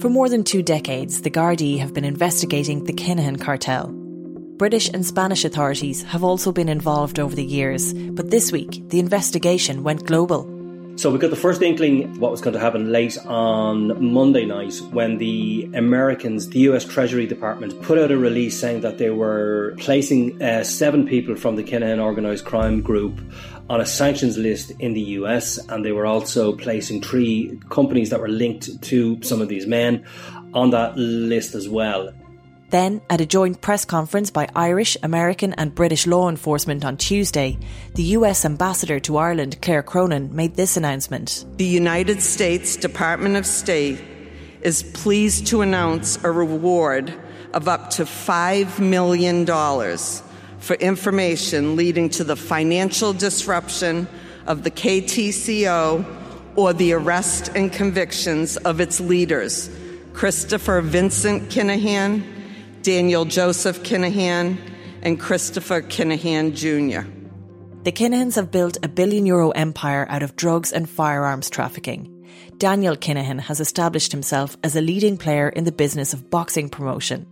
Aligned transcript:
For 0.00 0.08
more 0.08 0.30
than 0.30 0.44
two 0.44 0.62
decades, 0.62 1.20
the 1.20 1.30
Gardaí 1.30 1.78
have 1.78 1.92
been 1.92 2.06
investigating 2.06 2.84
the 2.84 2.92
Kinahan 2.94 3.38
cartel. 3.38 3.88
British 4.56 4.88
and 4.88 5.04
Spanish 5.04 5.44
authorities 5.44 6.02
have 6.04 6.24
also 6.24 6.52
been 6.52 6.70
involved 6.70 7.18
over 7.18 7.36
the 7.36 7.44
years, 7.44 7.92
but 7.92 8.30
this 8.30 8.50
week 8.50 8.82
the 8.88 8.98
investigation 8.98 9.82
went 9.82 10.06
global. 10.06 10.48
So 10.96 11.10
we 11.10 11.18
got 11.18 11.28
the 11.30 11.36
first 11.36 11.60
inkling 11.60 12.18
what 12.18 12.30
was 12.30 12.40
going 12.40 12.54
to 12.54 12.60
happen 12.60 12.92
late 12.92 13.18
on 13.26 14.12
Monday 14.12 14.46
night 14.46 14.74
when 14.90 15.18
the 15.18 15.68
Americans, 15.74 16.48
the 16.48 16.60
US 16.60 16.86
Treasury 16.86 17.26
Department, 17.26 17.80
put 17.82 17.98
out 17.98 18.10
a 18.10 18.16
release 18.16 18.58
saying 18.58 18.80
that 18.80 18.96
they 18.96 19.10
were 19.10 19.74
placing 19.78 20.42
uh, 20.42 20.64
seven 20.64 21.06
people 21.06 21.36
from 21.36 21.56
the 21.56 21.62
Kinahan 21.62 21.98
organised 21.98 22.46
crime 22.46 22.80
group 22.80 23.20
on 23.70 23.80
a 23.80 23.86
sanctions 23.86 24.36
list 24.36 24.72
in 24.80 24.94
the 24.94 25.00
US, 25.18 25.56
and 25.68 25.84
they 25.84 25.92
were 25.92 26.04
also 26.04 26.52
placing 26.52 27.00
three 27.00 27.56
companies 27.70 28.10
that 28.10 28.20
were 28.20 28.28
linked 28.28 28.82
to 28.82 29.22
some 29.22 29.40
of 29.40 29.48
these 29.48 29.64
men 29.64 30.04
on 30.52 30.70
that 30.70 30.96
list 30.96 31.54
as 31.54 31.68
well. 31.68 32.12
Then, 32.70 33.00
at 33.08 33.20
a 33.20 33.26
joint 33.26 33.60
press 33.60 33.84
conference 33.84 34.30
by 34.30 34.48
Irish, 34.56 34.96
American, 35.04 35.52
and 35.54 35.72
British 35.72 36.08
law 36.08 36.28
enforcement 36.28 36.84
on 36.84 36.96
Tuesday, 36.96 37.58
the 37.94 38.02
US 38.18 38.44
ambassador 38.44 38.98
to 39.00 39.16
Ireland, 39.16 39.62
Claire 39.62 39.84
Cronin, 39.84 40.34
made 40.34 40.56
this 40.56 40.76
announcement. 40.76 41.46
The 41.56 41.64
United 41.64 42.22
States 42.22 42.74
Department 42.74 43.36
of 43.36 43.46
State 43.46 44.00
is 44.62 44.82
pleased 44.82 45.46
to 45.46 45.62
announce 45.62 46.22
a 46.24 46.30
reward 46.32 47.14
of 47.54 47.68
up 47.68 47.90
to 47.90 48.02
$5 48.02 48.80
million 48.80 49.44
for 50.60 50.74
information 50.74 51.76
leading 51.76 52.08
to 52.10 52.24
the 52.24 52.36
financial 52.36 53.12
disruption 53.12 54.06
of 54.46 54.62
the 54.62 54.70
KTCO 54.70 56.04
or 56.56 56.72
the 56.72 56.92
arrest 56.92 57.50
and 57.54 57.72
convictions 57.72 58.56
of 58.58 58.80
its 58.80 59.00
leaders, 59.00 59.70
Christopher 60.12 60.80
Vincent 60.80 61.48
Kinahan, 61.50 62.24
Daniel 62.82 63.24
Joseph 63.24 63.82
Kinahan, 63.82 64.58
and 65.02 65.18
Christopher 65.18 65.82
Kinahan 65.82 66.54
Jr. 66.54 67.08
The 67.84 67.92
Kinahans 67.92 68.34
have 68.34 68.50
built 68.50 68.76
a 68.82 68.88
billion 68.88 69.24
euro 69.24 69.50
empire 69.50 70.06
out 70.10 70.22
of 70.22 70.36
drugs 70.36 70.72
and 70.72 70.88
firearms 70.88 71.48
trafficking. 71.48 72.16
Daniel 72.58 72.94
Kinahan 72.94 73.40
has 73.40 73.60
established 73.60 74.12
himself 74.12 74.56
as 74.62 74.76
a 74.76 74.82
leading 74.82 75.16
player 75.16 75.48
in 75.48 75.64
the 75.64 75.72
business 75.72 76.12
of 76.12 76.28
boxing 76.28 76.68
promotion. 76.68 77.26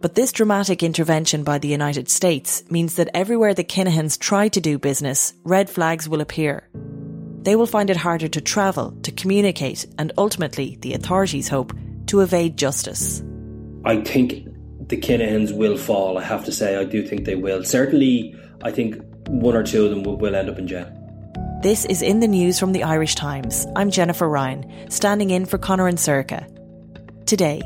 But 0.00 0.14
this 0.14 0.32
dramatic 0.32 0.82
intervention 0.82 1.44
by 1.44 1.58
the 1.58 1.68
United 1.68 2.08
States 2.08 2.64
means 2.70 2.94
that 2.94 3.10
everywhere 3.12 3.52
the 3.52 3.64
Kinahans 3.64 4.18
try 4.18 4.48
to 4.48 4.58
do 4.58 4.78
business, 4.78 5.34
red 5.44 5.68
flags 5.68 6.08
will 6.08 6.22
appear. 6.22 6.70
They 7.42 7.54
will 7.54 7.66
find 7.66 7.90
it 7.90 7.98
harder 7.98 8.26
to 8.28 8.40
travel, 8.40 8.92
to 9.02 9.12
communicate, 9.12 9.86
and 9.98 10.10
ultimately, 10.16 10.78
the 10.80 10.94
authorities 10.94 11.50
hope, 11.50 11.74
to 12.06 12.20
evade 12.20 12.56
justice. 12.56 13.22
I 13.84 14.00
think 14.00 14.46
the 14.88 14.96
Kinahans 14.96 15.54
will 15.54 15.76
fall, 15.76 16.16
I 16.16 16.22
have 16.22 16.46
to 16.46 16.52
say. 16.52 16.76
I 16.76 16.84
do 16.84 17.06
think 17.06 17.26
they 17.26 17.36
will. 17.36 17.62
Certainly, 17.62 18.34
I 18.62 18.70
think 18.70 18.96
one 19.28 19.54
or 19.54 19.62
two 19.62 19.84
of 19.84 19.90
them 19.90 20.02
will, 20.02 20.16
will 20.16 20.34
end 20.34 20.48
up 20.48 20.58
in 20.58 20.66
jail. 20.66 20.90
This 21.62 21.84
is 21.84 22.00
in 22.00 22.20
the 22.20 22.28
news 22.28 22.58
from 22.58 22.72
the 22.72 22.84
Irish 22.84 23.16
Times. 23.16 23.66
I'm 23.76 23.90
Jennifer 23.90 24.26
Ryan, 24.26 24.90
standing 24.90 25.28
in 25.28 25.44
for 25.44 25.58
Conor 25.58 25.88
and 25.88 25.98
Sorcha. 25.98 26.46
Today, 27.26 27.60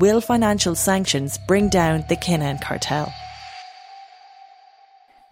Will 0.00 0.22
financial 0.22 0.74
sanctions 0.74 1.36
bring 1.46 1.68
down 1.68 2.06
the 2.08 2.16
Kinahan 2.16 2.58
cartel? 2.58 3.12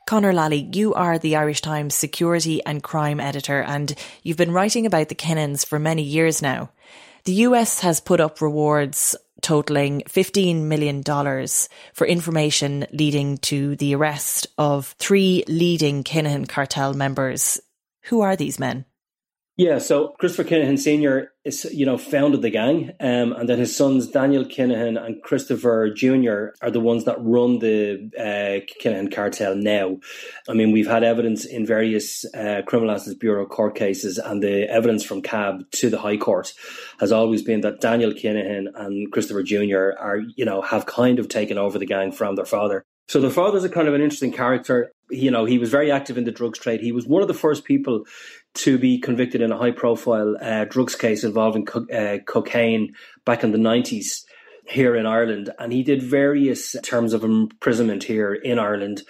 Conor 0.06 0.34
Lally, 0.34 0.68
you 0.74 0.92
are 0.92 1.18
the 1.18 1.36
Irish 1.36 1.62
Times 1.62 1.94
security 1.94 2.62
and 2.66 2.82
crime 2.82 3.18
editor, 3.18 3.62
and 3.62 3.94
you've 4.22 4.36
been 4.36 4.52
writing 4.52 4.84
about 4.84 5.08
the 5.08 5.14
Kinahans 5.14 5.64
for 5.64 5.78
many 5.78 6.02
years 6.02 6.42
now. 6.42 6.68
The 7.24 7.32
US 7.48 7.80
has 7.80 8.00
put 8.00 8.20
up 8.20 8.42
rewards 8.42 9.16
totaling 9.40 10.02
$15 10.02 10.64
million 10.64 11.02
for 11.94 12.06
information 12.06 12.86
leading 12.92 13.38
to 13.38 13.74
the 13.76 13.94
arrest 13.94 14.48
of 14.58 14.94
three 14.98 15.44
leading 15.48 16.04
Kinahan 16.04 16.46
cartel 16.46 16.92
members. 16.92 17.58
Who 18.08 18.20
are 18.20 18.36
these 18.36 18.58
men? 18.58 18.84
Yeah, 19.58 19.78
so 19.78 20.14
Christopher 20.20 20.48
Kinahan 20.48 20.78
Sr. 20.78 21.32
is, 21.44 21.64
you 21.64 21.84
know, 21.84 21.98
founded 21.98 22.42
the 22.42 22.50
gang, 22.50 22.92
um, 23.00 23.32
and 23.32 23.48
then 23.48 23.58
his 23.58 23.76
sons 23.76 24.06
Daniel 24.06 24.44
Kinahan 24.44 25.04
and 25.04 25.20
Christopher 25.20 25.90
Jr. 25.90 26.50
are 26.62 26.70
the 26.70 26.78
ones 26.78 27.06
that 27.06 27.16
run 27.18 27.58
the 27.58 28.08
uh, 28.16 28.64
Kinahan 28.80 29.12
cartel 29.12 29.56
now. 29.56 29.96
I 30.48 30.52
mean, 30.52 30.70
we've 30.70 30.86
had 30.86 31.02
evidence 31.02 31.44
in 31.44 31.66
various 31.66 32.24
uh, 32.36 32.62
Criminal 32.68 32.94
Assets 32.94 33.16
Bureau 33.16 33.46
court 33.46 33.74
cases, 33.74 34.16
and 34.18 34.40
the 34.40 34.70
evidence 34.70 35.02
from 35.02 35.22
CAB 35.22 35.68
to 35.72 35.90
the 35.90 35.98
High 35.98 36.18
Court 36.18 36.54
has 37.00 37.10
always 37.10 37.42
been 37.42 37.62
that 37.62 37.80
Daniel 37.80 38.12
Kinahan 38.12 38.66
and 38.76 39.10
Christopher 39.10 39.42
Jr. 39.42 39.98
are, 39.98 40.20
you 40.36 40.44
know, 40.44 40.62
have 40.62 40.86
kind 40.86 41.18
of 41.18 41.28
taken 41.28 41.58
over 41.58 41.80
the 41.80 41.86
gang 41.86 42.12
from 42.12 42.36
their 42.36 42.44
father. 42.44 42.84
So 43.08 43.22
the 43.22 43.30
father's 43.30 43.64
a 43.64 43.70
kind 43.70 43.88
of 43.88 43.94
an 43.94 44.02
interesting 44.02 44.32
character. 44.32 44.92
You 45.10 45.30
know, 45.30 45.46
he 45.46 45.58
was 45.58 45.70
very 45.70 45.90
active 45.90 46.18
in 46.18 46.24
the 46.24 46.30
drugs 46.30 46.58
trade. 46.58 46.82
He 46.82 46.92
was 46.92 47.06
one 47.06 47.22
of 47.22 47.28
the 47.28 47.34
first 47.34 47.64
people 47.64 48.04
to 48.54 48.78
be 48.78 48.98
convicted 48.98 49.40
in 49.40 49.52
a 49.52 49.58
high 49.58 49.70
profile 49.70 50.36
uh, 50.40 50.64
drugs 50.64 50.94
case 50.94 51.24
involving 51.24 51.64
co- 51.64 51.86
uh, 51.92 52.18
cocaine 52.26 52.94
back 53.24 53.44
in 53.44 53.52
the 53.52 53.58
90s 53.58 54.24
here 54.64 54.96
in 54.96 55.06
Ireland. 55.06 55.50
And 55.58 55.72
he 55.72 55.82
did 55.82 56.02
various 56.02 56.76
terms 56.82 57.12
of 57.12 57.24
imprisonment 57.24 58.04
here 58.04 58.34
in 58.34 58.58
Ireland. 58.58 59.02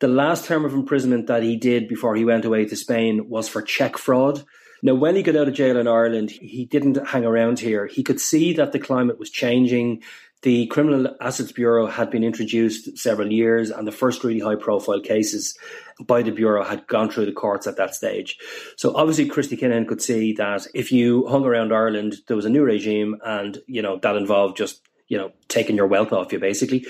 The 0.00 0.08
last 0.08 0.46
term 0.46 0.64
of 0.64 0.72
imprisonment 0.72 1.26
that 1.26 1.42
he 1.42 1.56
did 1.56 1.88
before 1.88 2.14
he 2.14 2.24
went 2.24 2.44
away 2.44 2.64
to 2.66 2.76
Spain 2.76 3.28
was 3.28 3.48
for 3.48 3.62
check 3.62 3.98
fraud. 3.98 4.44
Now, 4.82 4.94
when 4.94 5.14
he 5.14 5.22
got 5.22 5.36
out 5.36 5.48
of 5.48 5.54
jail 5.54 5.76
in 5.76 5.86
Ireland, 5.86 6.30
he 6.30 6.64
didn't 6.64 7.06
hang 7.06 7.24
around 7.24 7.58
here. 7.58 7.86
He 7.86 8.02
could 8.02 8.20
see 8.20 8.54
that 8.54 8.72
the 8.72 8.78
climate 8.78 9.18
was 9.18 9.30
changing. 9.30 10.02
The 10.42 10.66
Criminal 10.68 11.14
Assets 11.20 11.52
Bureau 11.52 11.86
had 11.86 12.10
been 12.10 12.24
introduced 12.24 12.96
several 12.96 13.30
years, 13.30 13.70
and 13.70 13.86
the 13.86 13.92
first 13.92 14.24
really 14.24 14.40
high 14.40 14.56
profile 14.56 15.00
cases 15.00 15.56
by 16.00 16.22
the 16.22 16.30
Bureau 16.30 16.64
had 16.64 16.86
gone 16.86 17.10
through 17.10 17.26
the 17.26 17.32
courts 17.32 17.66
at 17.66 17.76
that 17.76 17.94
stage. 17.94 18.38
So 18.76 18.96
obviously, 18.96 19.26
Christy 19.26 19.56
Kinahan 19.56 19.86
could 19.86 20.00
see 20.00 20.32
that 20.34 20.66
if 20.74 20.92
you 20.92 21.26
hung 21.26 21.44
around 21.44 21.74
Ireland, 21.74 22.16
there 22.26 22.36
was 22.36 22.46
a 22.46 22.50
new 22.50 22.62
regime, 22.62 23.16
and 23.24 23.58
you 23.66 23.82
know 23.82 23.98
that 23.98 24.16
involved 24.16 24.56
just 24.56 24.80
you 25.08 25.18
know 25.18 25.32
taking 25.48 25.76
your 25.76 25.86
wealth 25.86 26.12
off 26.12 26.32
you, 26.32 26.38
basically. 26.38 26.86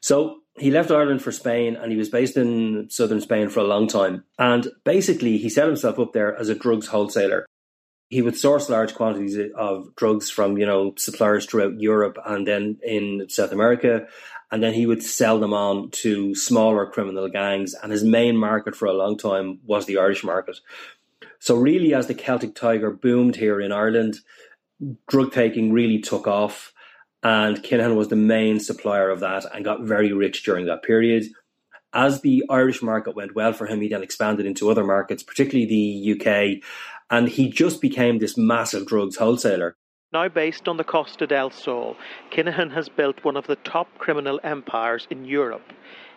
So 0.00 0.40
he 0.56 0.70
left 0.70 0.90
Ireland 0.90 1.20
for 1.20 1.32
Spain 1.32 1.76
and 1.76 1.90
he 1.90 1.98
was 1.98 2.08
based 2.08 2.36
in 2.36 2.88
southern 2.88 3.20
Spain 3.20 3.48
for 3.48 3.60
a 3.60 3.64
long 3.64 3.88
time. 3.88 4.24
And 4.38 4.68
basically, 4.84 5.36
he 5.38 5.48
set 5.48 5.66
himself 5.66 5.98
up 5.98 6.12
there 6.12 6.36
as 6.36 6.48
a 6.48 6.54
drugs 6.54 6.86
wholesaler 6.86 7.46
he 8.10 8.22
would 8.22 8.36
source 8.36 8.68
large 8.68 8.94
quantities 8.94 9.38
of 9.56 9.94
drugs 9.96 10.30
from 10.30 10.58
you 10.58 10.66
know 10.66 10.94
suppliers 10.96 11.46
throughout 11.46 11.80
Europe 11.80 12.18
and 12.24 12.46
then 12.46 12.78
in 12.82 13.26
South 13.28 13.52
America, 13.52 14.06
and 14.50 14.62
then 14.62 14.74
he 14.74 14.86
would 14.86 15.02
sell 15.02 15.40
them 15.40 15.52
on 15.52 15.90
to 15.90 16.34
smaller 16.34 16.86
criminal 16.86 17.28
gangs. 17.28 17.74
And 17.74 17.90
his 17.90 18.04
main 18.04 18.36
market 18.36 18.76
for 18.76 18.86
a 18.86 18.92
long 18.92 19.16
time 19.18 19.60
was 19.64 19.86
the 19.86 19.98
Irish 19.98 20.22
market. 20.22 20.60
So 21.38 21.56
really, 21.56 21.92
as 21.92 22.06
the 22.06 22.14
Celtic 22.14 22.54
Tiger 22.54 22.90
boomed 22.90 23.36
here 23.36 23.60
in 23.60 23.72
Ireland, 23.72 24.20
drug 25.08 25.32
taking 25.32 25.72
really 25.72 25.98
took 25.98 26.26
off, 26.26 26.72
and 27.22 27.58
Kinahan 27.58 27.96
was 27.96 28.08
the 28.08 28.16
main 28.16 28.60
supplier 28.60 29.10
of 29.10 29.20
that 29.20 29.44
and 29.52 29.64
got 29.64 29.82
very 29.82 30.12
rich 30.12 30.44
during 30.44 30.66
that 30.66 30.82
period. 30.82 31.24
As 31.92 32.20
the 32.20 32.44
Irish 32.50 32.82
market 32.82 33.14
went 33.14 33.34
well 33.34 33.52
for 33.52 33.66
him, 33.66 33.80
he 33.80 33.88
then 33.88 34.02
expanded 34.02 34.46
into 34.46 34.70
other 34.70 34.84
markets, 34.84 35.22
particularly 35.22 35.66
the 35.66 36.12
UK 36.12 36.62
and 37.10 37.28
he 37.28 37.48
just 37.48 37.80
became 37.80 38.18
this 38.18 38.36
massive 38.36 38.86
drugs 38.86 39.16
wholesaler. 39.16 39.76
Now 40.12 40.28
based 40.28 40.68
on 40.68 40.76
the 40.76 40.84
Costa 40.84 41.26
del 41.26 41.50
Sol, 41.50 41.96
Kinahan 42.30 42.72
has 42.72 42.88
built 42.88 43.24
one 43.24 43.36
of 43.36 43.46
the 43.46 43.56
top 43.56 43.88
criminal 43.98 44.38
empires 44.44 45.08
in 45.10 45.24
Europe. 45.24 45.72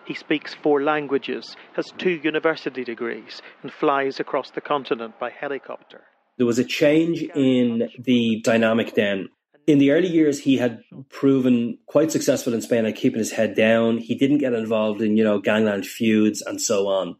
He 0.06 0.14
speaks 0.14 0.53
four 0.53 0.84
languages, 0.84 1.56
has 1.76 1.92
two 1.97 2.22
university 2.24 2.84
degrees, 2.84 3.42
and 3.64 3.74
flies 3.74 4.20
across 4.20 4.52
the 4.52 4.62
continent 4.62 5.20
by 5.20 5.31
helicopter. 5.31 6.03
There 6.38 6.46
was 6.46 6.59
a 6.59 6.64
change 6.64 7.24
in 7.36 7.90
the 8.00 8.40
dynamic 8.44 8.94
then. 8.94 9.30
In 9.66 9.80
the 9.80 9.92
early 9.92 10.08
years, 10.08 10.40
he 10.40 10.56
had 10.56 10.81
proven 11.09 11.78
quite 11.88 12.11
successful 12.11 12.53
in 12.53 12.61
Spain 12.61 12.85
at 12.85 12.96
keeping 12.96 13.20
his 13.20 13.32
head 13.32 13.56
down. 13.56 13.97
He 13.97 14.16
didn't 14.16 14.38
get 14.38 14.53
involved 14.53 15.02
in, 15.02 15.17
you 15.17 15.23
know, 15.23 15.40
gangland 15.40 15.85
feuds 15.85 16.41
and 16.41 16.61
so 16.61 16.88
on. 16.88 17.17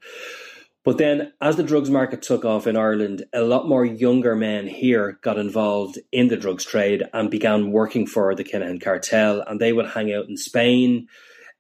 But 0.88 1.00
then, 1.00 1.34
as 1.42 1.58
the 1.58 1.64
drugs 1.64 1.90
market 1.90 2.22
took 2.22 2.46
off 2.46 2.66
in 2.66 2.78
Ireland, 2.78 3.26
a 3.34 3.42
lot 3.42 3.68
more 3.68 3.84
younger 3.84 4.38
men 4.38 4.68
here 4.68 5.20
got 5.22 5.38
involved 5.38 6.00
in 6.14 6.30
the 6.30 6.38
drugs 6.38 6.64
trade 6.64 7.04
and 7.12 7.30
began 7.30 7.74
working 7.74 8.08
for 8.08 8.34
the 8.34 8.46
Kinahan 8.46 8.82
cartel. 8.82 9.44
And 9.46 9.60
they 9.60 9.74
would 9.74 9.90
hang 9.90 10.14
out 10.14 10.30
in 10.30 10.38
Spain, 10.38 11.10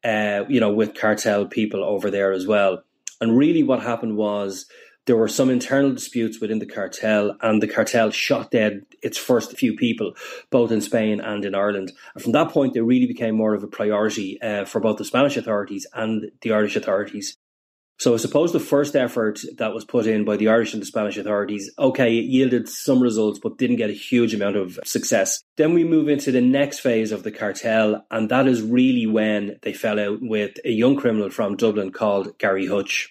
uh, 0.01 0.45
you 0.47 0.61
know, 0.61 0.71
with 0.71 0.95
cartel 0.95 1.45
people 1.45 1.83
over 1.83 2.09
there 2.09 2.31
as 2.31 2.47
well. 2.47 2.83
And 3.19 3.37
really, 3.37 3.63
what 3.63 3.81
happened 3.81 4.15
was 4.15 4.65
there 5.07 5.17
were 5.17 5.27
some 5.27 5.49
internal 5.49 5.91
disputes 5.93 6.39
within 6.39 6.59
the 6.59 6.65
cartel, 6.65 7.35
and 7.41 7.61
the 7.61 7.67
cartel 7.67 8.11
shot 8.11 8.51
dead 8.51 8.85
its 9.03 9.17
first 9.17 9.57
few 9.57 9.75
people, 9.75 10.13
both 10.51 10.71
in 10.71 10.79
Spain 10.79 11.19
and 11.19 11.43
in 11.43 11.53
Ireland. 11.53 11.91
And 12.13 12.23
from 12.23 12.31
that 12.31 12.51
point, 12.51 12.75
they 12.75 12.79
really 12.79 13.07
became 13.07 13.35
more 13.35 13.53
of 13.53 13.61
a 13.61 13.67
priority 13.67 14.41
uh, 14.41 14.63
for 14.63 14.79
both 14.79 14.95
the 14.95 15.03
Spanish 15.03 15.35
authorities 15.35 15.85
and 15.93 16.31
the 16.39 16.53
Irish 16.53 16.77
authorities. 16.77 17.35
So 17.99 18.13
I 18.13 18.17
suppose 18.17 18.53
the 18.53 18.59
first 18.59 18.95
effort 18.95 19.39
that 19.57 19.73
was 19.73 19.83
put 19.83 20.05
in 20.05 20.23
by 20.23 20.37
the 20.37 20.49
Irish 20.49 20.73
and 20.73 20.81
the 20.81 20.85
Spanish 20.85 21.17
authorities, 21.17 21.71
okay, 21.79 22.15
it 22.19 22.25
yielded 22.25 22.69
some 22.69 23.01
results, 23.01 23.39
but 23.39 23.57
didn't 23.57 23.77
get 23.77 23.89
a 23.89 23.93
huge 23.93 24.35
amount 24.35 24.55
of 24.55 24.79
success. 24.85 25.43
Then 25.55 25.73
we 25.73 25.83
move 25.83 26.07
into 26.07 26.31
the 26.31 26.41
next 26.41 26.79
phase 26.79 27.11
of 27.11 27.23
the 27.23 27.31
cartel, 27.31 28.05
and 28.11 28.29
that 28.29 28.47
is 28.47 28.61
really 28.61 29.07
when 29.07 29.57
they 29.63 29.73
fell 29.73 29.99
out 29.99 30.19
with 30.21 30.59
a 30.63 30.69
young 30.69 30.95
criminal 30.95 31.31
from 31.31 31.55
Dublin 31.55 31.91
called 31.91 32.37
Gary 32.37 32.67
Hutch. 32.67 33.09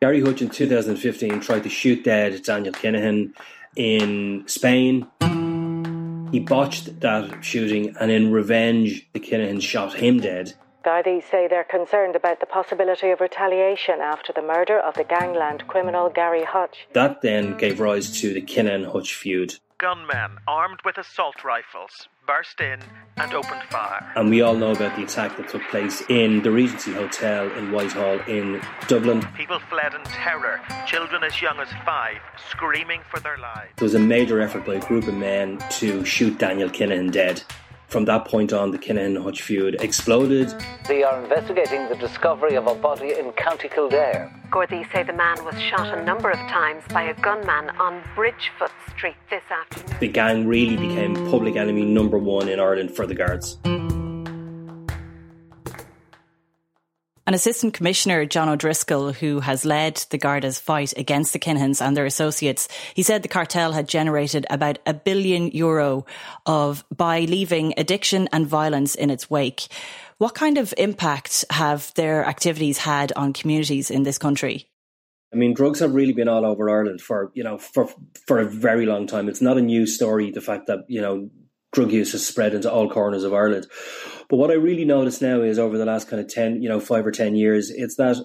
Gary 0.00 0.22
Hutch 0.22 0.40
in 0.40 0.48
2015 0.48 1.40
tried 1.40 1.64
to 1.64 1.68
shoot 1.68 2.02
dead 2.02 2.42
Daniel 2.44 2.72
Kinahan 2.72 3.34
in 3.76 4.44
Spain. 4.46 5.06
He 6.32 6.40
botched 6.40 7.00
that 7.00 7.44
shooting, 7.44 7.94
and 8.00 8.10
in 8.10 8.32
revenge, 8.32 9.06
the 9.12 9.20
Kinahans 9.20 9.60
shot 9.60 9.92
him 9.92 10.18
dead 10.18 10.54
Gardaí 10.84 11.22
say 11.30 11.48
they're 11.48 11.64
concerned 11.64 12.14
about 12.14 12.40
the 12.40 12.46
possibility 12.46 13.10
of 13.10 13.20
retaliation 13.20 14.00
after 14.02 14.34
the 14.34 14.42
murder 14.42 14.78
of 14.78 14.94
the 14.94 15.04
gangland 15.04 15.66
criminal 15.66 16.10
Gary 16.10 16.44
Hutch. 16.44 16.86
That 16.92 17.22
then 17.22 17.56
gave 17.56 17.80
rise 17.80 18.20
to 18.20 18.34
the 18.34 18.42
Kinahan 18.42 18.92
Hutch 18.92 19.14
feud. 19.14 19.54
Gunmen 19.78 20.38
armed 20.46 20.80
with 20.84 20.98
assault 20.98 21.42
rifles 21.42 22.08
burst 22.26 22.60
in 22.60 22.80
and 23.16 23.34
opened 23.34 23.62
fire. 23.70 24.12
And 24.16 24.30
we 24.30 24.42
all 24.42 24.54
know 24.54 24.72
about 24.72 24.96
the 24.96 25.04
attack 25.04 25.36
that 25.36 25.48
took 25.48 25.62
place 25.68 26.02
in 26.08 26.42
the 26.42 26.50
Regency 26.50 26.92
Hotel 26.92 27.50
in 27.52 27.72
Whitehall 27.72 28.20
in 28.26 28.62
Dublin. 28.86 29.26
People 29.36 29.60
fled 29.70 29.94
in 29.94 30.02
terror, 30.04 30.60
children 30.86 31.22
as 31.22 31.40
young 31.40 31.58
as 31.60 31.68
five, 31.84 32.18
screaming 32.50 33.00
for 33.10 33.20
their 33.20 33.38
lives. 33.38 33.70
There 33.76 33.84
was 33.84 33.94
a 33.94 33.98
major 33.98 34.40
effort 34.40 34.64
by 34.64 34.74
a 34.74 34.80
group 34.80 35.06
of 35.06 35.14
men 35.14 35.58
to 35.72 36.04
shoot 36.04 36.38
Daniel 36.38 36.68
Kinahan 36.68 37.10
dead. 37.10 37.42
From 37.94 38.06
that 38.06 38.24
point 38.24 38.52
on, 38.52 38.72
the 38.72 38.78
Kinahan 38.78 39.22
Hutch 39.22 39.42
feud 39.42 39.76
exploded. 39.80 40.52
They 40.88 41.04
are 41.04 41.22
investigating 41.22 41.88
the 41.88 41.94
discovery 41.94 42.56
of 42.56 42.66
a 42.66 42.74
body 42.74 43.12
in 43.16 43.30
County 43.34 43.68
Kildare. 43.68 44.34
Gardaí 44.50 44.84
say 44.92 45.04
the 45.04 45.12
man 45.12 45.36
was 45.44 45.54
shot 45.60 45.96
a 45.96 46.04
number 46.04 46.28
of 46.28 46.38
times 46.50 46.82
by 46.88 47.02
a 47.02 47.14
gunman 47.22 47.70
on 47.78 48.02
Bridgefoot 48.16 48.72
Street 48.96 49.14
this 49.30 49.44
afternoon. 49.48 50.00
The 50.00 50.08
gang 50.08 50.48
really 50.48 50.76
became 50.76 51.14
public 51.30 51.54
enemy 51.54 51.84
number 51.84 52.18
one 52.18 52.48
in 52.48 52.58
Ireland 52.58 52.96
for 52.96 53.06
the 53.06 53.14
guards. 53.14 53.58
An 57.26 57.32
assistant 57.32 57.72
commissioner, 57.72 58.26
John 58.26 58.50
O'Driscoll, 58.50 59.12
who 59.12 59.40
has 59.40 59.64
led 59.64 59.96
the 60.10 60.18
Garda's 60.18 60.58
fight 60.58 60.92
against 60.98 61.32
the 61.32 61.38
Kinahans 61.38 61.80
and 61.80 61.96
their 61.96 62.04
associates, 62.04 62.68
he 62.92 63.02
said 63.02 63.22
the 63.22 63.28
cartel 63.28 63.72
had 63.72 63.88
generated 63.88 64.44
about 64.50 64.78
a 64.84 64.92
billion 64.92 65.48
euro 65.48 66.04
of 66.44 66.84
by 66.94 67.20
leaving 67.20 67.72
addiction 67.78 68.28
and 68.30 68.46
violence 68.46 68.94
in 68.94 69.08
its 69.08 69.30
wake. 69.30 69.68
What 70.18 70.34
kind 70.34 70.58
of 70.58 70.74
impact 70.76 71.46
have 71.48 71.94
their 71.94 72.26
activities 72.26 72.76
had 72.76 73.10
on 73.16 73.32
communities 73.32 73.90
in 73.90 74.02
this 74.02 74.18
country? 74.18 74.68
I 75.32 75.36
mean, 75.36 75.54
drugs 75.54 75.80
have 75.80 75.94
really 75.94 76.12
been 76.12 76.28
all 76.28 76.44
over 76.44 76.68
Ireland 76.68 77.00
for 77.00 77.32
you 77.34 77.42
know 77.42 77.56
for 77.56 77.88
for 78.26 78.38
a 78.38 78.44
very 78.44 78.84
long 78.84 79.06
time. 79.06 79.30
It's 79.30 79.40
not 79.40 79.56
a 79.56 79.62
new 79.62 79.86
story. 79.86 80.30
The 80.30 80.42
fact 80.42 80.66
that 80.66 80.80
you 80.88 81.00
know 81.00 81.30
drug 81.74 81.92
use 81.92 82.12
has 82.12 82.26
spread 82.26 82.54
into 82.54 82.72
all 82.72 82.88
corners 82.88 83.24
of 83.24 83.34
Ireland. 83.34 83.66
But 84.30 84.36
what 84.36 84.50
I 84.50 84.54
really 84.54 84.84
notice 84.84 85.20
now 85.20 85.42
is 85.42 85.58
over 85.58 85.76
the 85.76 85.84
last 85.84 86.08
kind 86.08 86.22
of 86.22 86.28
10, 86.28 86.62
you 86.62 86.68
know, 86.68 86.80
five 86.80 87.06
or 87.06 87.10
10 87.10 87.34
years, 87.34 87.70
it's 87.70 87.96
that 87.96 88.16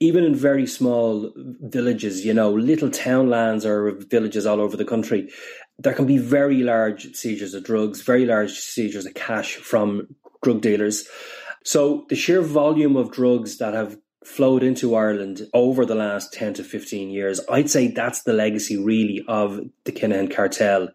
even 0.00 0.24
in 0.24 0.34
very 0.34 0.66
small 0.66 1.32
villages, 1.36 2.24
you 2.24 2.34
know, 2.34 2.52
little 2.52 2.90
townlands 2.90 3.64
or 3.64 3.92
villages 3.92 4.46
all 4.46 4.60
over 4.60 4.76
the 4.76 4.84
country, 4.84 5.30
there 5.78 5.94
can 5.94 6.06
be 6.06 6.18
very 6.18 6.62
large 6.62 7.14
seizures 7.14 7.54
of 7.54 7.64
drugs, 7.64 8.02
very 8.02 8.26
large 8.26 8.52
seizures 8.52 9.06
of 9.06 9.14
cash 9.14 9.56
from 9.56 10.08
drug 10.42 10.60
dealers. 10.60 11.08
So 11.64 12.06
the 12.08 12.16
sheer 12.16 12.42
volume 12.42 12.96
of 12.96 13.12
drugs 13.12 13.58
that 13.58 13.74
have 13.74 13.98
flowed 14.24 14.62
into 14.62 14.94
Ireland 14.94 15.42
over 15.54 15.84
the 15.84 15.94
last 15.94 16.32
10 16.32 16.54
to 16.54 16.64
15 16.64 17.10
years, 17.10 17.40
I'd 17.50 17.70
say 17.70 17.88
that's 17.88 18.22
the 18.22 18.32
legacy 18.32 18.76
really 18.76 19.22
of 19.28 19.60
the 19.84 19.92
Kinahan 19.92 20.34
cartel 20.34 20.88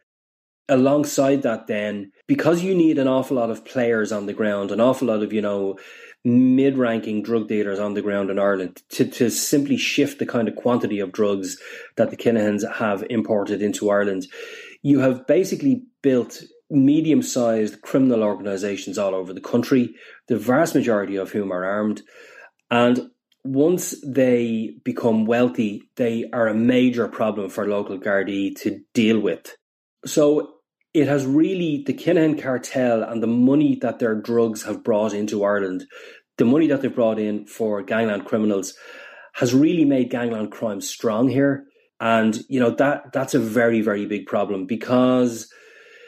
alongside 0.68 1.44
that 1.44 1.68
then 1.68 2.12
because 2.28 2.64
you 2.64 2.74
need 2.74 2.98
an 2.98 3.08
awful 3.08 3.38
lot 3.38 3.52
of 3.52 3.66
players 3.66 4.12
on 4.12 4.26
the 4.26 4.34
ground 4.34 4.72
an 4.72 4.82
awful 4.82 5.08
lot 5.08 5.22
of 5.22 5.32
you 5.32 5.42
know 5.42 5.78
mid-ranking 6.24 7.22
drug 7.22 7.48
dealers 7.48 7.80
on 7.80 7.94
the 7.94 8.02
ground 8.02 8.32
in 8.32 8.40
Ireland 8.40 8.82
to, 8.90 9.06
to 9.06 9.30
simply 9.30 9.78
shift 9.78 10.18
the 10.18 10.26
kind 10.26 10.48
of 10.48 10.56
quantity 10.56 11.00
of 11.00 11.12
drugs 11.12 11.58
that 11.98 12.10
the 12.10 12.18
Kinahans 12.18 12.64
have 12.78 13.04
imported 13.10 13.62
into 13.62 13.90
Ireland 13.90 14.28
you 14.82 15.00
have 15.00 15.28
basically 15.28 15.84
built 16.02 16.42
medium-sized 16.72 17.82
criminal 17.84 18.24
organizations 18.24 18.98
all 18.98 19.14
over 19.14 19.34
the 19.34 19.42
country 19.42 19.94
the 20.28 20.38
vast 20.38 20.74
majority 20.74 21.16
of 21.16 21.32
whom 21.32 21.52
are 21.52 21.64
armed 21.64 22.02
and 22.72 23.12
once 23.46 23.94
they 24.04 24.76
become 24.84 25.26
wealthy, 25.26 25.84
they 25.98 26.26
are 26.34 26.48
a 26.48 26.56
major 26.56 27.08
problem 27.08 27.48
for 27.48 27.68
local 27.68 28.00
Gardaí 28.00 28.56
to 28.62 28.82
deal 28.96 29.20
with. 29.20 29.56
So 30.06 30.55
it 30.96 31.10
has 31.10 31.26
really 31.26 31.84
the 31.86 31.94
Kinahan 31.94 32.42
cartel 32.42 33.04
and 33.04 33.22
the 33.22 33.28
money 33.28 33.78
that 33.82 34.00
their 34.00 34.16
drugs 34.16 34.64
have 34.64 34.82
brought 34.82 35.14
into 35.14 35.44
Ireland, 35.44 35.86
the 36.38 36.46
money 36.46 36.68
that 36.68 36.82
they've 36.82 36.96
brought 36.96 37.20
in 37.20 37.46
for 37.46 37.82
gangland 37.82 38.26
criminals, 38.26 38.74
has 39.34 39.54
really 39.54 39.84
made 39.84 40.10
gangland 40.10 40.54
crime 40.54 40.80
strong 40.80 41.28
here. 41.28 41.66
And 42.00 42.40
you 42.48 42.62
know 42.62 42.70
that 42.72 43.12
that's 43.12 43.34
a 43.34 43.40
very 43.40 43.82
very 43.82 44.06
big 44.06 44.26
problem 44.26 44.66
because 44.66 45.52